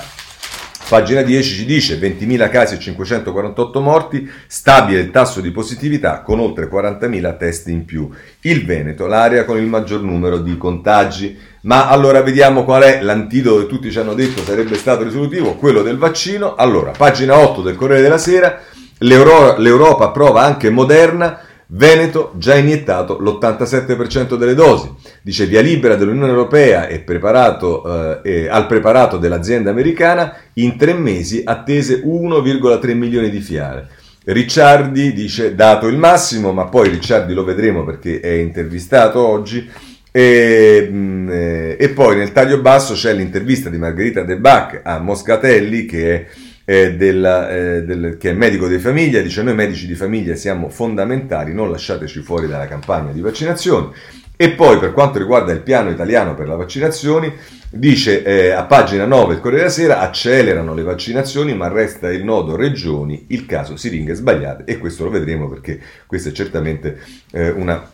[0.92, 6.38] Pagina 10 ci dice 20.000 casi e 548 morti, stabile il tasso di positività con
[6.38, 8.10] oltre 40.000 test in più.
[8.42, 11.34] Il Veneto, l'area con il maggior numero di contagi.
[11.62, 15.80] Ma allora vediamo qual è l'antidoto che tutti ci hanno detto sarebbe stato risolutivo, quello
[15.80, 16.56] del vaccino.
[16.56, 18.60] Allora, pagina 8 del Corriere della Sera,
[19.02, 21.38] L'Euro- L'Europa approva anche Moderna,
[21.74, 24.90] Veneto già iniettato l'87% delle dosi.
[25.22, 31.40] Dice via libera dell'Unione Europea e preparato, eh, al preparato dell'azienda americana, in tre mesi
[31.44, 33.88] attese 1,3 milioni di fiale.
[34.24, 39.68] Ricciardi dice dato il massimo, ma poi Ricciardi lo vedremo perché è intervistato oggi.
[40.14, 44.98] E, mm, eh, e poi nel taglio basso c'è l'intervista di Margherita De Bach a
[44.98, 46.26] Moscatelli che è
[46.72, 50.70] eh, della, eh, del, che è medico di famiglia, dice noi medici di famiglia siamo
[50.70, 53.90] fondamentali, non lasciateci fuori dalla campagna di vaccinazioni.
[54.34, 57.30] E poi per quanto riguarda il piano italiano per le vaccinazioni,
[57.68, 62.24] dice eh, a pagina 9 il Corriere della Sera accelerano le vaccinazioni ma resta il
[62.24, 66.98] nodo regioni, il caso siringhe sbagliate e questo lo vedremo perché questa è certamente
[67.32, 67.86] eh, una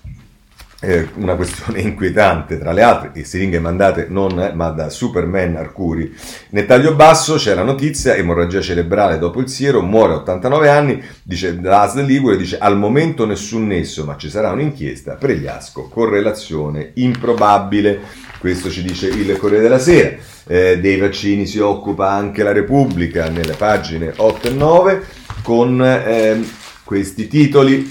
[0.80, 5.56] eh, una questione inquietante tra le altre, e siringhe mandate non eh, ma da Superman
[5.56, 6.14] Arcuri.
[6.50, 11.02] Nel taglio basso c'è la notizia, emorragia cerebrale dopo il siero, muore a 89 anni,
[11.22, 18.00] dice l'ASL Ligure, dice al momento nessun nesso, ma ci sarà un'inchiesta, Pregliasco, correlazione improbabile,
[18.38, 20.36] questo ci dice il Corriere della Sera.
[20.50, 25.04] Eh, dei vaccini si occupa anche la Repubblica nelle pagine 8 e 9
[25.42, 26.42] con eh,
[26.84, 27.86] questi titoli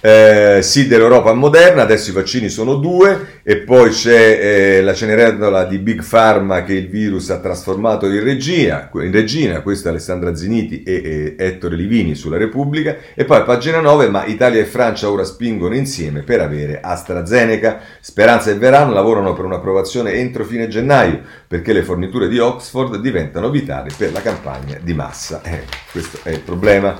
[0.00, 5.64] eh, sì dell'Europa moderna, adesso i vaccini sono due e poi c'è eh, la cenerentola
[5.64, 10.36] di Big Pharma che il virus ha trasformato in regina, in regina questa è Alessandra
[10.36, 15.10] Ziniti e, e Ettore Livini sulla Repubblica e poi pagina 9 ma Italia e Francia
[15.10, 21.22] ora spingono insieme per avere AstraZeneca, Speranza e Verano lavorano per un'approvazione entro fine gennaio
[21.48, 26.30] perché le forniture di Oxford diventano vitali per la campagna di massa, eh, questo è
[26.30, 26.96] il problema.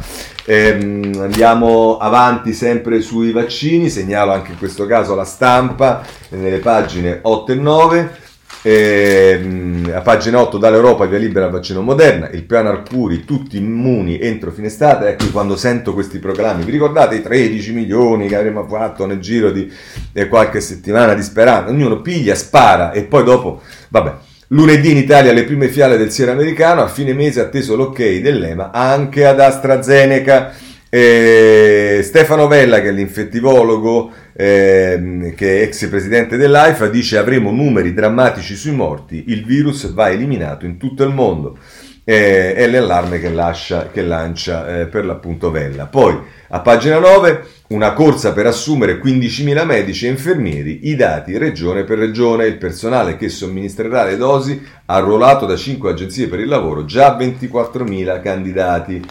[0.47, 7.19] Ehm, andiamo avanti sempre sui vaccini, segnalo anche in questo caso la stampa nelle pagine
[7.23, 8.27] 8 e 9.
[8.63, 14.19] Ehm, a pagina 8 dall'Europa via libera al vaccino Moderna, il piano Arcuri, tutti immuni
[14.19, 15.09] entro fine estate.
[15.09, 19.51] Ecco quando sento questi proclami, vi ricordate i 13 milioni che avremmo fatto nel giro
[19.51, 19.71] di
[20.13, 21.71] eh, qualche settimana di speranza?
[21.71, 24.15] Ognuno piglia, spara e poi dopo, vabbè.
[24.53, 28.71] Lunedì in Italia le prime fiale del siero americano, a fine mese atteso l'ok dell'EMA
[28.73, 30.55] anche ad AstraZeneca.
[30.89, 37.93] Eh, Stefano Vella, che è l'infettivologo, eh, che è ex presidente dell'AIFA, dice avremo numeri
[37.93, 41.59] drammatici sui morti, il virus va eliminato in tutto il mondo.
[42.05, 45.87] Eh, è l'allarme che, lascia, che lancia eh, per l'appunto Vella.
[45.87, 46.17] Poi
[46.49, 51.99] a pagina 9 una corsa per assumere 15.000 medici e infermieri, i dati regione per
[51.99, 57.15] regione, il personale che somministrerà le dosi arruolato da 5 agenzie per il lavoro, già
[57.19, 59.05] 24.000 candidati.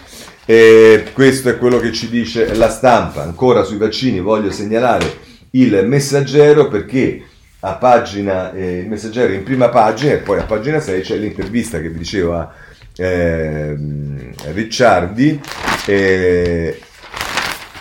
[0.49, 3.21] E questo è quello che ci dice la stampa.
[3.21, 5.05] Ancora sui vaccini voglio segnalare
[5.51, 7.21] il messaggero perché
[7.59, 11.81] a pagina, eh, il messaggero in prima pagina e poi a pagina 6 c'è l'intervista
[11.81, 12.53] che vi diceva
[12.95, 13.75] eh,
[14.53, 15.41] Ricciardi.
[15.85, 16.79] Eh,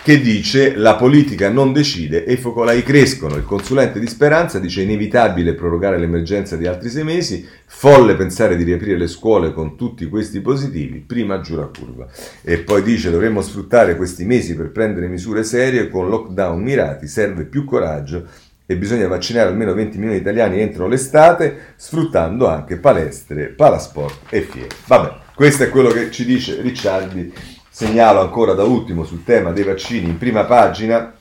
[0.07, 3.35] che dice la politica non decide e i focolai crescono.
[3.35, 8.63] Il consulente di Speranza dice inevitabile prorogare l'emergenza di altri sei mesi, folle pensare di
[8.63, 12.07] riaprire le scuole con tutti questi positivi, prima giura curva.
[12.41, 17.43] E poi dice dovremmo sfruttare questi mesi per prendere misure serie con lockdown mirati, serve
[17.43, 18.27] più coraggio
[18.65, 24.39] e bisogna vaccinare almeno 20 milioni di italiani entro l'estate, sfruttando anche palestre, palasport e
[24.39, 24.69] fiere.
[24.85, 29.63] Vabbè, questo è quello che ci dice Ricciardi Segnalo ancora da ultimo sul tema dei
[29.63, 31.13] vaccini in prima pagina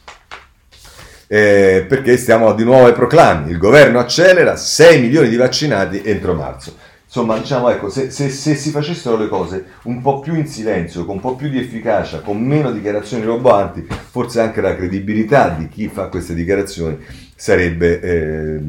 [1.27, 3.51] eh, perché stiamo di nuovo ai proclami.
[3.51, 6.75] Il governo accelera 6 milioni di vaccinati entro marzo.
[7.05, 11.05] Insomma, diciamo, ecco, se, se, se, si facessero le cose un po' più in silenzio,
[11.05, 15.69] con un po' più di efficacia, con meno dichiarazioni roboanti, forse anche la credibilità di
[15.69, 16.97] chi fa queste dichiarazioni
[17.35, 18.01] sarebbe...
[18.01, 18.61] Eh,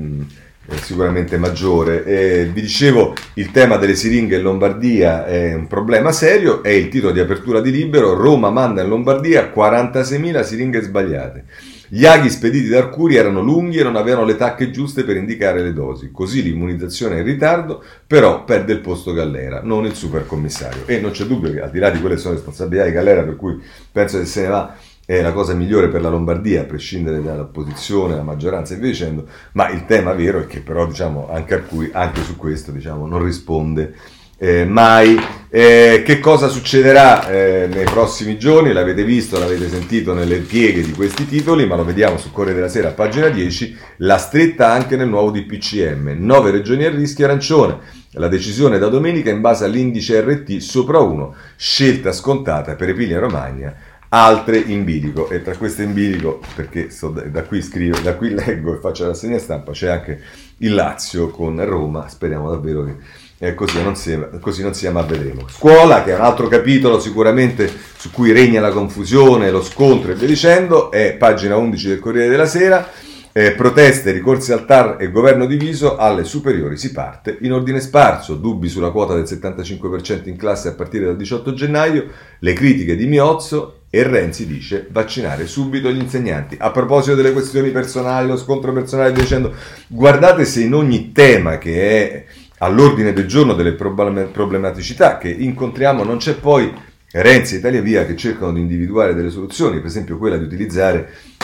[0.75, 2.03] sicuramente maggiore.
[2.03, 6.89] Eh, vi dicevo, il tema delle siringhe in Lombardia è un problema serio, è il
[6.89, 11.45] titolo di apertura di Libero, Roma manda in Lombardia 46.000 siringhe sbagliate.
[11.89, 15.61] Gli aghi spediti da Arcuri erano lunghi e non avevano le tacche giuste per indicare
[15.61, 20.85] le dosi, così l'immunizzazione è in ritardo, però perde il posto Gallera, non il supercommissario.
[20.85, 23.37] E non c'è dubbio che al di là di quelle sono responsabilità di Gallera, per
[23.37, 23.57] cui
[23.89, 24.75] penso che se ne va
[25.07, 28.89] è la cosa migliore per la Lombardia, a prescindere dalla posizione, dalla maggioranza e via
[28.89, 33.07] dicendo, ma il tema vero è che però diciamo, anche, cui, anche su questo diciamo,
[33.07, 33.95] non risponde
[34.37, 35.17] eh, mai.
[35.49, 38.73] Eh, che cosa succederà eh, nei prossimi giorni?
[38.73, 42.69] L'avete visto, l'avete sentito nelle pieghe di questi titoli, ma lo vediamo su Corriere della
[42.69, 47.79] Sera, pagina 10, la stretta anche nel nuovo DPCM, 9 regioni a rischio arancione.
[48.11, 53.86] La decisione da domenica in base all'indice RT sopra 1, scelta scontata per Emilia Romagna
[54.09, 55.29] altre in bilico.
[55.29, 59.05] E tra queste in bilico perché so, da, qui scrivo, da qui leggo e faccio
[59.07, 60.21] la segna stampa c'è anche
[60.57, 62.07] il Lazio con Roma.
[62.07, 62.95] Speriamo davvero che
[63.39, 65.47] eh, così, non sia, così non sia ma vedremo.
[65.47, 70.15] Scuola che è un altro capitolo sicuramente su cui regna la confusione lo scontro e
[70.15, 72.89] via dicendo è pagina 11 del Corriere della Sera
[73.37, 78.33] eh, proteste, ricorsi al TAR e governo diviso, alle superiori si parte in ordine sparso,
[78.33, 82.07] dubbi sulla quota del 75% in classe a partire dal 18 gennaio,
[82.39, 86.57] le critiche di Miozzo e Renzi dice vaccinare subito gli insegnanti.
[86.59, 89.53] A proposito delle questioni personali, lo scontro personale, dicendo
[89.85, 92.25] guardate se in ogni tema che è
[92.57, 96.73] all'ordine del giorno delle problematicità che incontriamo non c'è poi
[97.11, 101.35] Renzi e Italia Via che cercano di individuare delle soluzioni, per esempio quella di utilizzare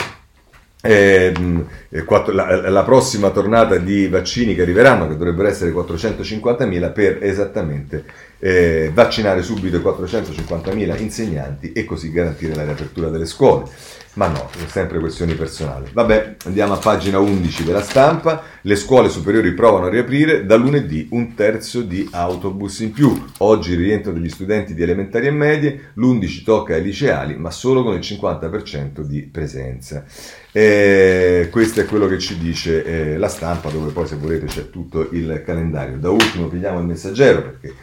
[0.86, 7.18] Ehm, eh, la, la, prossima tornata di vaccini che arriveranno, che dovrebbero essere 450.000, per
[7.22, 8.04] esattamente
[8.38, 13.70] eh, vaccinare subito i 450.000 insegnanti e così garantire la riapertura delle scuole.
[14.14, 15.88] Ma no, sono sempre questioni personali.
[15.92, 18.42] Vabbè, andiamo a pagina 11 della stampa.
[18.60, 23.24] Le scuole superiori provano a riaprire da lunedì un terzo di autobus in più.
[23.38, 27.82] Oggi il rientro degli studenti di elementari e medie, l'11 tocca ai liceali, ma solo
[27.82, 30.04] con il 50% di presenza.
[30.52, 34.70] E questo è quello che ci dice eh, la stampa, dove poi se volete c'è
[34.70, 35.98] tutto il calendario.
[35.98, 37.74] Da ultimo pigliamo il messaggero perché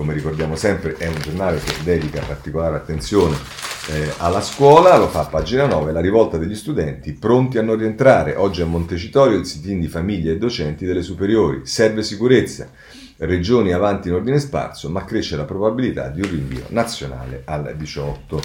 [0.00, 3.36] come ricordiamo sempre è un giornale che dedica particolare attenzione
[3.90, 7.76] eh, alla scuola, lo fa a pagina 9, la rivolta degli studenti pronti a non
[7.76, 8.34] rientrare.
[8.34, 11.66] Oggi a Montecitorio il sit-in di famiglie e docenti delle superiori.
[11.66, 12.70] Serve sicurezza.
[13.18, 18.40] Regioni avanti in ordine sparso, ma cresce la probabilità di un rinvio nazionale al 18.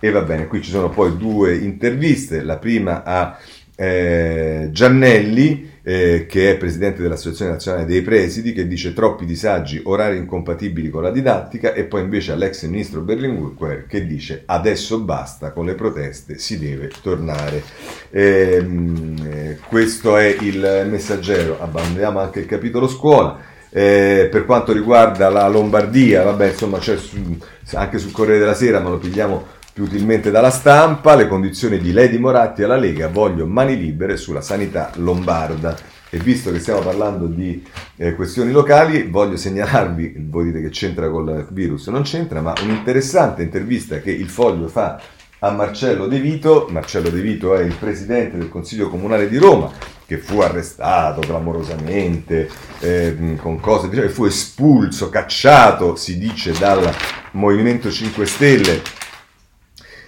[0.00, 3.38] E va bene, qui ci sono poi due interviste, la prima a
[3.76, 10.16] eh, Giannelli, eh, che è presidente dell'Associazione Nazionale dei Presidi, che dice troppi disagi, orari
[10.16, 15.66] incompatibili con la didattica, e poi invece all'ex ministro Berlinguer che dice adesso basta con
[15.66, 17.62] le proteste, si deve tornare.
[18.10, 23.54] Ehm, eh, questo è il messaggero, abbandoniamo anche il capitolo scuola.
[23.68, 27.36] Eh, per quanto riguarda la Lombardia, vabbè, insomma, c'è su,
[27.74, 29.46] anche sul Corriere della Sera, ma lo pigliamo
[29.76, 34.40] più utilmente dalla stampa, le condizioni di Lady Moratti alla Lega, voglio mani libere sulla
[34.40, 35.76] sanità lombarda.
[36.08, 37.62] E visto che stiamo parlando di
[37.96, 43.42] eh, questioni locali, voglio segnalarvi, voi dite che c'entra col virus, non c'entra, ma un'interessante
[43.42, 44.98] intervista che il Foglio fa
[45.40, 46.68] a Marcello De Vito.
[46.70, 49.70] Marcello De Vito è il presidente del Consiglio Comunale di Roma,
[50.06, 52.48] che fu arrestato clamorosamente,
[52.80, 56.90] eh, con cose, diciamo, fu espulso, cacciato, si dice, dal
[57.32, 59.04] Movimento 5 Stelle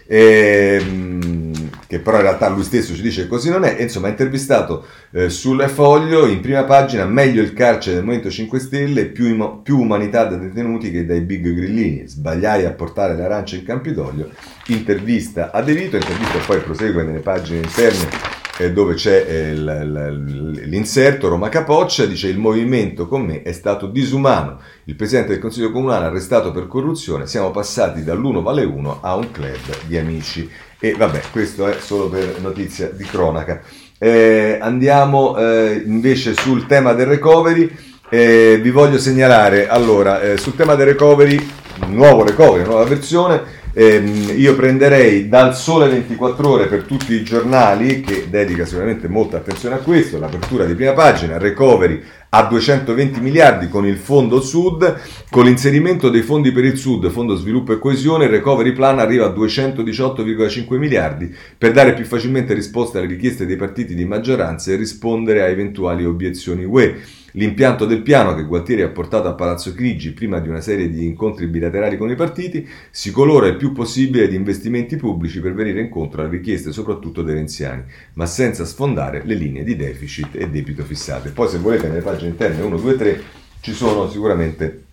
[0.09, 1.53] ehm,
[1.87, 4.11] che però in realtà lui stesso ci dice che così non è, e insomma ha
[4.11, 9.61] intervistato eh, sul foglio in prima pagina meglio il carcere del Movimento 5 Stelle, più,
[9.63, 14.31] più umanità dai detenuti che dai big grillini, sbagliai a portare le arance in Campidoglio,
[14.67, 18.38] intervista a De Vito, intervista poi prosegue nelle pagine interne
[18.73, 24.97] dove c'è eh, l'inserto Roma Capoccia, dice il movimento con me è stato disumano, il
[24.97, 29.87] Presidente del Consiglio Comunale arrestato per corruzione, siamo passati dall'uno vale uno a un club
[29.87, 30.51] di amici.
[30.81, 33.63] E vabbè, questo è solo per notizia di cronaca.
[33.99, 37.71] Eh, andiamo eh, invece sul tema del recovery.
[38.09, 41.47] Eh, vi voglio segnalare allora eh, sul tema del recovery,
[41.89, 48.01] nuovo recovery, nuova versione Ehm, io prenderei dal sole 24 ore per tutti i giornali,
[48.01, 53.69] che dedica sicuramente molta attenzione a questo, l'apertura di prima pagina, recovery a 220 miliardi
[53.69, 54.99] con il fondo sud,
[55.31, 59.27] con l'inserimento dei fondi per il sud, fondo sviluppo e coesione, il recovery plan arriva
[59.27, 64.77] a 218,5 miliardi per dare più facilmente risposta alle richieste dei partiti di maggioranza e
[64.77, 66.97] rispondere a eventuali obiezioni UE.
[67.33, 71.05] L'impianto del piano che Gualtieri ha portato a Palazzo Chigi prima di una serie di
[71.05, 75.81] incontri bilaterali con i partiti si colora il più possibile di investimenti pubblici per venire
[75.81, 80.85] incontro alle richieste soprattutto dei renziani, ma senza sfondare le linee di deficit e debito
[80.85, 81.31] fissate.
[81.31, 83.23] Poi se volete nelle pagine interne 1, 2, 3
[83.61, 84.85] ci sono sicuramente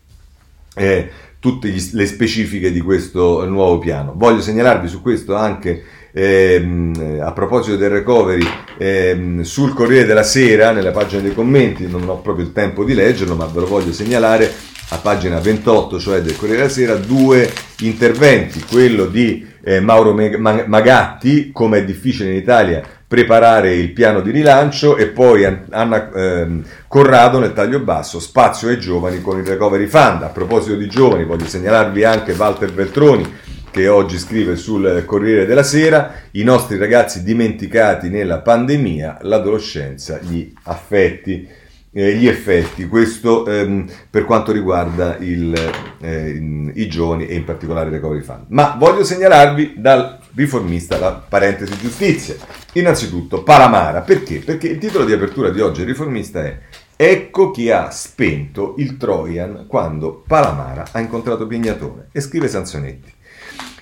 [0.76, 1.10] eh,
[1.40, 4.14] tutte le specifiche di questo nuovo piano.
[4.16, 5.84] Voglio segnalarvi su questo anche
[6.16, 8.48] ehm, a proposito del recovery
[8.78, 12.94] ehm, sul Corriere della Sera, nella pagina dei commenti, non ho proprio il tempo di
[12.94, 14.50] leggerlo, ma ve lo voglio segnalare
[14.90, 17.52] a pagina 28, cioè del Corriere della Sera, due
[17.82, 24.32] interventi, quello di eh, Mauro Magatti, come è difficile in Italia preparare il piano di
[24.32, 26.48] rilancio e poi Anna eh,
[26.88, 30.24] Corrado nel taglio basso, spazio ai giovani con il recovery fund.
[30.24, 33.44] A proposito di giovani voglio segnalarvi anche Walter Beltroni
[33.76, 40.50] che oggi scrive sul Corriere della Sera, i nostri ragazzi dimenticati nella pandemia, l'adolescenza, gli
[40.64, 41.46] affetti,
[41.92, 45.54] eh, gli effetti, questo ehm, per quanto riguarda il,
[46.00, 48.46] eh, i giovani e in particolare il recovery fund.
[48.48, 52.36] Ma voglio segnalarvi dal riformista la parentesi giustizia.
[52.76, 54.40] Innanzitutto Palamara, perché?
[54.40, 56.60] Perché il titolo di apertura di oggi il riformista è
[56.98, 63.15] Ecco chi ha spento il Trojan quando Palamara ha incontrato Pignatone e scrive Sanzonetti.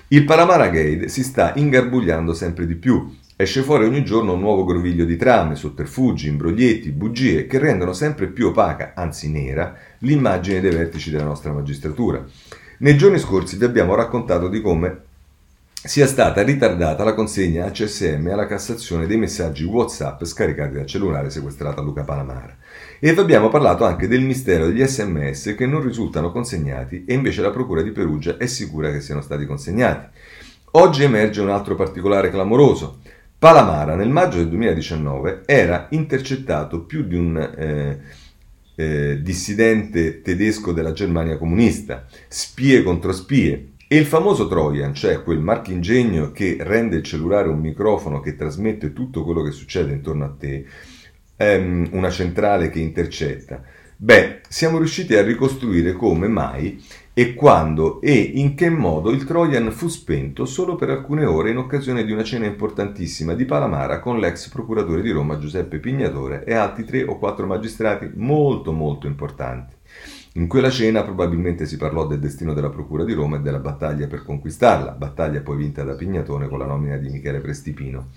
[0.08, 3.16] Il Palamara Gate si sta ingarbugliando sempre di più.
[3.36, 8.26] Esce fuori ogni giorno un nuovo groviglio di trame, sotterfugi, imbroglietti, bugie che rendono sempre
[8.26, 12.22] più opaca, anzi nera, l'immagine dei vertici della nostra magistratura.
[12.78, 15.00] Nei giorni scorsi vi abbiamo raccontato di come
[15.86, 21.28] sia stata ritardata la consegna a CSM alla Cassazione dei messaggi WhatsApp scaricati dal cellulare
[21.28, 22.56] sequestrato a Luca Palamara.
[22.98, 27.42] E vi abbiamo parlato anche del mistero degli sms che non risultano consegnati e invece
[27.42, 30.08] la Procura di Perugia è sicura che siano stati consegnati.
[30.70, 33.00] Oggi emerge un altro particolare clamoroso.
[33.38, 37.36] Palamara nel maggio del 2019 era intercettato più di un...
[37.36, 38.22] Eh,
[38.76, 43.73] eh, dissidente tedesco della Germania comunista, spie contro spie.
[43.86, 48.94] E il famoso Trojan, cioè quel marchingegno che rende il cellulare un microfono che trasmette
[48.94, 50.64] tutto quello che succede intorno a te,
[51.36, 53.62] ehm, una centrale che intercetta.
[53.96, 56.82] Beh, siamo riusciti a ricostruire come mai
[57.12, 61.58] e quando e in che modo il Trojan fu spento solo per alcune ore in
[61.58, 66.54] occasione di una cena importantissima di Palamara con l'ex procuratore di Roma Giuseppe Pignatore e
[66.54, 69.74] altri tre o quattro magistrati molto molto importanti.
[70.36, 74.08] In quella cena probabilmente si parlò del destino della Procura di Roma e della battaglia
[74.08, 78.08] per conquistarla, battaglia poi vinta da Pignatone con la nomina di Michele Prestipino.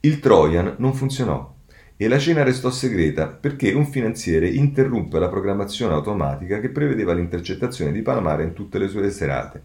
[0.00, 1.54] Il Trojan non funzionò
[1.96, 7.90] e la cena restò segreta perché un finanziere interruppe la programmazione automatica che prevedeva l'intercettazione
[7.90, 9.62] di Palamara in tutte le sue serate.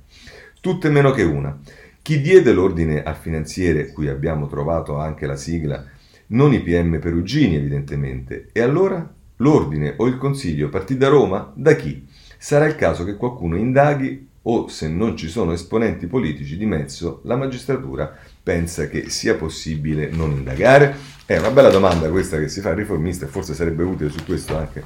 [0.62, 1.60] Tutte meno che una.
[2.01, 5.84] Chi diede l'ordine al finanziere, cui abbiamo trovato anche la sigla,
[6.28, 11.52] non i PM Perugini evidentemente, e allora l'ordine o il consiglio partì da Roma?
[11.56, 12.06] Da chi?
[12.38, 17.22] Sarà il caso che qualcuno indaghi o se non ci sono esponenti politici di mezzo,
[17.24, 20.96] la magistratura pensa che sia possibile non indagare?
[21.26, 24.24] È una bella domanda questa che si fa al riformista e forse sarebbe utile su
[24.24, 24.84] questo anche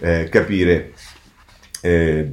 [0.00, 0.92] eh, capire
[1.82, 2.30] eh,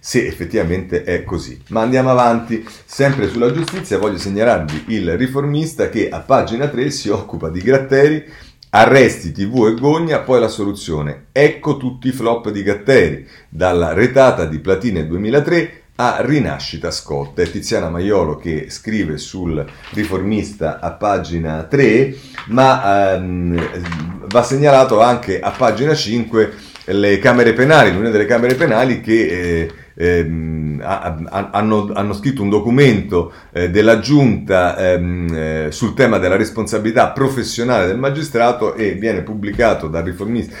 [0.00, 1.62] se effettivamente è così.
[1.68, 7.08] Ma andiamo avanti, sempre sulla giustizia voglio segnalarvi il riformista che a pagina 3 si
[7.08, 8.24] occupa di Gratteri,
[8.70, 11.26] arresti TV e Gogna, poi la soluzione.
[11.32, 17.40] Ecco tutti i flop di Gratteri, dalla retata di Platine 2003 a Rinascita Scott.
[17.40, 22.14] È Tiziana Maiolo che scrive sul riformista a pagina 3,
[22.46, 26.52] ma ehm, va segnalato anche a pagina 5
[26.86, 29.26] le Camere Penali, l'Unione delle Camere Penali che...
[29.26, 36.36] Eh, ehm, hanno, hanno, scritto un documento eh, della giunta ehm, eh, sul tema della
[36.36, 40.54] responsabilità professionale del magistrato e viene pubblicato dal riformista,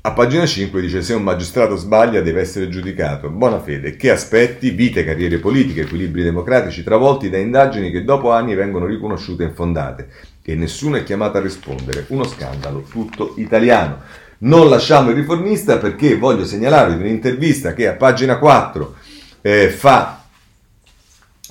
[0.00, 3.28] a pagina 5 dice se un magistrato sbaglia deve essere giudicato.
[3.28, 3.96] Buona fede.
[3.96, 4.70] Che aspetti?
[4.70, 10.08] Vite, carriere politiche, equilibri democratici travolti da indagini che dopo anni vengono riconosciute infondate.
[10.42, 12.06] E nessuno è chiamato a rispondere.
[12.08, 14.00] Uno scandalo tutto italiano.
[14.40, 18.94] Non lasciamo il riformista perché voglio segnalarvi un'intervista che a pagina 4
[19.40, 20.24] eh, fa...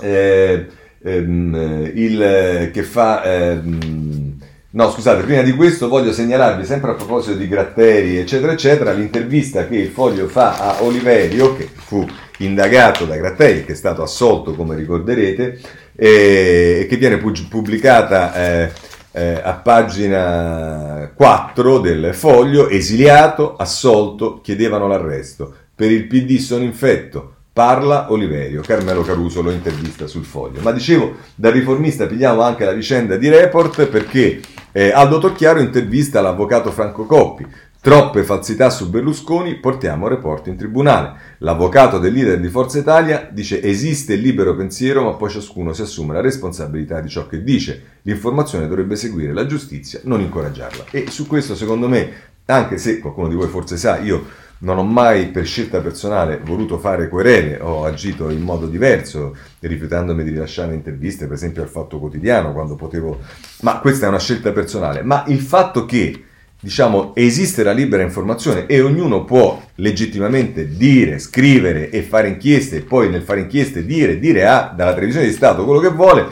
[0.00, 0.66] Eh,
[1.02, 3.22] ehm, il, che fa...
[3.24, 4.36] Ehm,
[4.70, 9.66] No, scusate, prima di questo voglio segnalarvi, sempre a proposito di Gratteri, eccetera, eccetera, l'intervista
[9.66, 12.06] che il Foglio fa a Oliverio, che fu
[12.38, 15.58] indagato da Gratteri, che è stato assolto, come ricorderete,
[15.96, 18.72] e che viene pubblicata eh,
[19.12, 25.54] eh, a pagina 4 del Foglio, esiliato, assolto, chiedevano l'arresto.
[25.74, 30.60] Per il PD sono infetto, Parla Oliverio, Carmelo Caruso lo intervista sul foglio.
[30.60, 34.40] Ma dicevo, da riformista pigliamo anche la vicenda di Report perché
[34.70, 37.44] eh, Aldo Torchiaro intervista l'avvocato Franco Coppi.
[37.80, 41.12] Troppe falsità su Berlusconi, portiamo report in tribunale.
[41.38, 45.82] L'avvocato del leader di Forza Italia dice esiste il libero pensiero ma poi ciascuno si
[45.82, 48.00] assume la responsabilità di ciò che dice.
[48.02, 50.86] L'informazione dovrebbe seguire la giustizia, non incoraggiarla.
[50.90, 52.10] E su questo secondo me,
[52.46, 54.24] anche se qualcuno di voi forse sa, io
[54.60, 60.24] non ho mai per scelta personale voluto fare querele, ho agito in modo diverso, rifiutandomi
[60.24, 63.20] di rilasciare interviste, per esempio al Fatto Quotidiano, quando potevo...
[63.60, 65.02] Ma questa è una scelta personale.
[65.02, 66.24] Ma il fatto che,
[66.60, 72.80] diciamo, esiste la libera informazione e ognuno può legittimamente dire, scrivere e fare inchieste, e
[72.80, 76.26] poi nel fare inchieste dire, dire a, dalla televisione di Stato quello che vuole,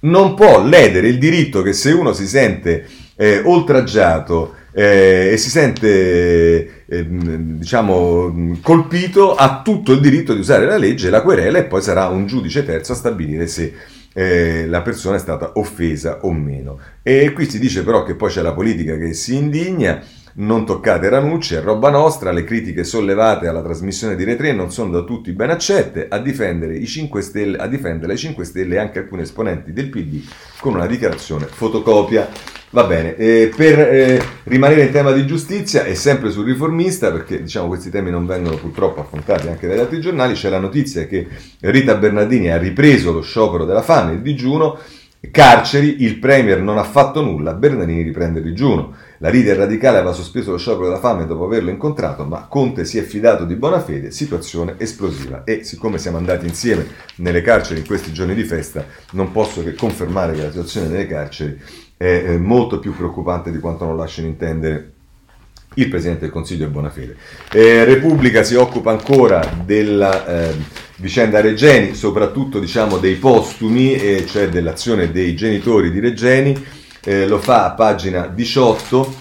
[0.00, 5.50] non può ledere il diritto che se uno si sente eh, oltraggiato, eh, e si
[5.50, 11.64] sente eh, diciamo colpito ha tutto il diritto di usare la legge la querela e
[11.64, 13.74] poi sarà un giudice terzo a stabilire se
[14.14, 16.78] eh, la persona è stata offesa o meno.
[17.02, 20.02] E qui si dice però che poi c'è la politica che si indigna.
[20.34, 24.90] Non toccate Ranucci, è roba nostra, le critiche sollevate alla trasmissione di Re3 non sono
[24.90, 29.00] da tutti ben accette, a difendere i 5 Stelle, a difendere le 5 Stelle anche
[29.00, 30.22] alcuni esponenti del PD
[30.58, 32.61] con una dichiarazione fotocopia.
[32.74, 37.42] Va bene, eh, per eh, rimanere in tema di giustizia e sempre sul riformista, perché
[37.42, 41.28] diciamo questi temi non vengono purtroppo affrontati anche dagli altri giornali, c'è la notizia che
[41.60, 44.78] Rita Bernardini ha ripreso lo sciopero della fame, il digiuno,
[45.30, 48.94] carceri, il Premier non ha fatto nulla, Bernardini riprende il digiuno.
[49.18, 52.96] La leader radicale aveva sospeso lo sciopero della fame dopo averlo incontrato, ma Conte si
[52.96, 55.44] è fidato di buona fede, situazione esplosiva.
[55.44, 59.74] E siccome siamo andati insieme nelle carceri in questi giorni di festa, non posso che
[59.74, 61.60] confermare che la situazione nelle carceri
[62.02, 64.92] è molto più preoccupante di quanto non lasciano intendere
[65.74, 67.16] il Presidente del Consiglio è buona fede.
[67.50, 70.54] Eh, Repubblica si occupa ancora della eh,
[70.96, 76.62] vicenda Regeni, soprattutto diciamo, dei postumi, eh, cioè dell'azione dei genitori di Regeni,
[77.04, 79.14] eh, lo fa a pagina 18.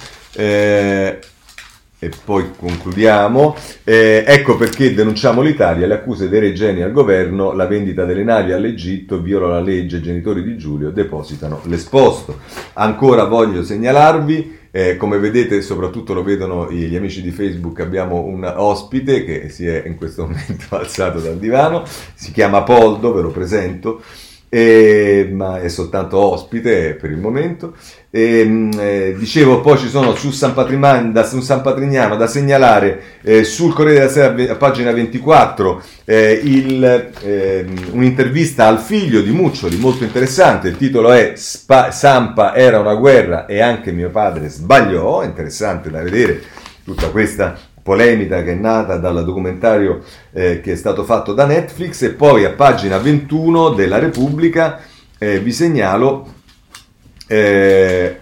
[2.04, 3.56] E poi concludiamo.
[3.84, 8.54] Eh, ecco perché denunciamo l'Italia, le accuse dei regeni al governo, la vendita delle navi
[8.54, 12.40] all'Egitto, viola la legge, i genitori di Giulio depositano l'esposto.
[12.74, 18.52] Ancora voglio segnalarvi, eh, come vedete, soprattutto lo vedono gli amici di Facebook, abbiamo un
[18.52, 21.84] ospite che si è in questo momento alzato dal divano,
[22.16, 24.02] si chiama Poldo, ve lo presento
[24.54, 27.74] eh, ma è soltanto ospite per il momento.
[28.10, 30.54] E, eh, dicevo, poi ci sono su San,
[31.14, 36.42] da, su San Patrignano da segnalare eh, sul Corriere della Sera, a pagina 24, eh,
[36.44, 40.68] il, ehm, un'intervista al figlio di Muccioli, molto interessante.
[40.68, 45.24] Il titolo è Spa, Sampa era una guerra e anche mio padre sbagliò.
[45.24, 46.42] Interessante da vedere
[46.84, 52.02] tutta questa polemica che è nata dal documentario eh, che è stato fatto da Netflix
[52.04, 54.80] e poi a pagina 21 della Repubblica
[55.18, 56.34] eh, vi segnalo
[57.28, 58.21] eh,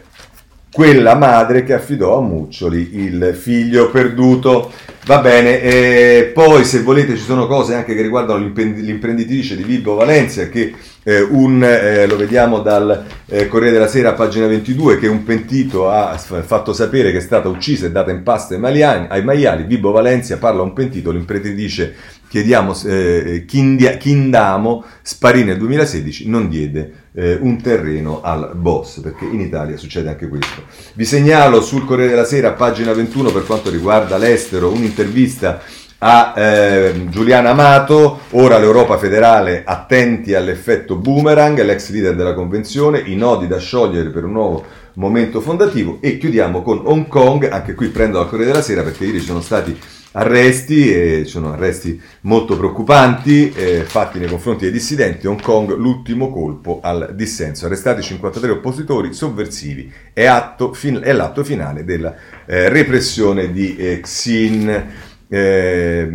[0.72, 4.72] quella madre che affidò a Muccioli il figlio perduto.
[5.06, 9.96] Va bene, e poi se volete ci sono cose anche che riguardano l'imprenditrice di Vibo
[9.96, 15.08] Valencia che eh, un, eh, lo vediamo dal eh, Corriere della Sera, pagina 22, che
[15.08, 19.08] un pentito ha fatto sapere che è stata uccisa e data in pasto ai, maiali,
[19.10, 19.64] ai maiali.
[19.64, 21.96] Vibo Valencia parla a un pentito, l'imprenditrice
[22.30, 29.42] chiediamo, eh, Chindamo sparì nel 2016, non diede eh, un terreno al boss, perché in
[29.42, 30.64] Italia succede anche questo.
[30.94, 35.62] Vi segnalo sul Corriere della Sera, pagina 21, per quanto riguarda l'estero, un'intervista
[36.02, 43.16] a eh, Giuliana Amato, ora l'Europa federale attenti all'effetto boomerang, l'ex leader della convenzione, i
[43.16, 47.88] nodi da sciogliere per un nuovo momento fondativo e chiudiamo con Hong Kong, anche qui
[47.88, 49.78] prendo la Corriere della Sera perché ieri sono stati
[50.12, 55.28] arresti, e sono arresti molto preoccupanti eh, fatti nei confronti dei dissidenti.
[55.28, 57.66] Hong Kong l'ultimo colpo al dissenso.
[57.66, 59.92] Arrestati 53 oppositori sovversivi.
[60.14, 64.88] È, atto, fin, è l'atto finale della eh, repressione di eh, Xin.
[65.32, 66.10] Eh,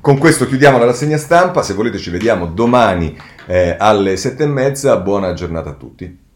[0.00, 3.16] con questo chiudiamo la rassegna stampa, se volete ci vediamo domani
[3.46, 6.27] eh, alle sette e mezza, buona giornata a tutti.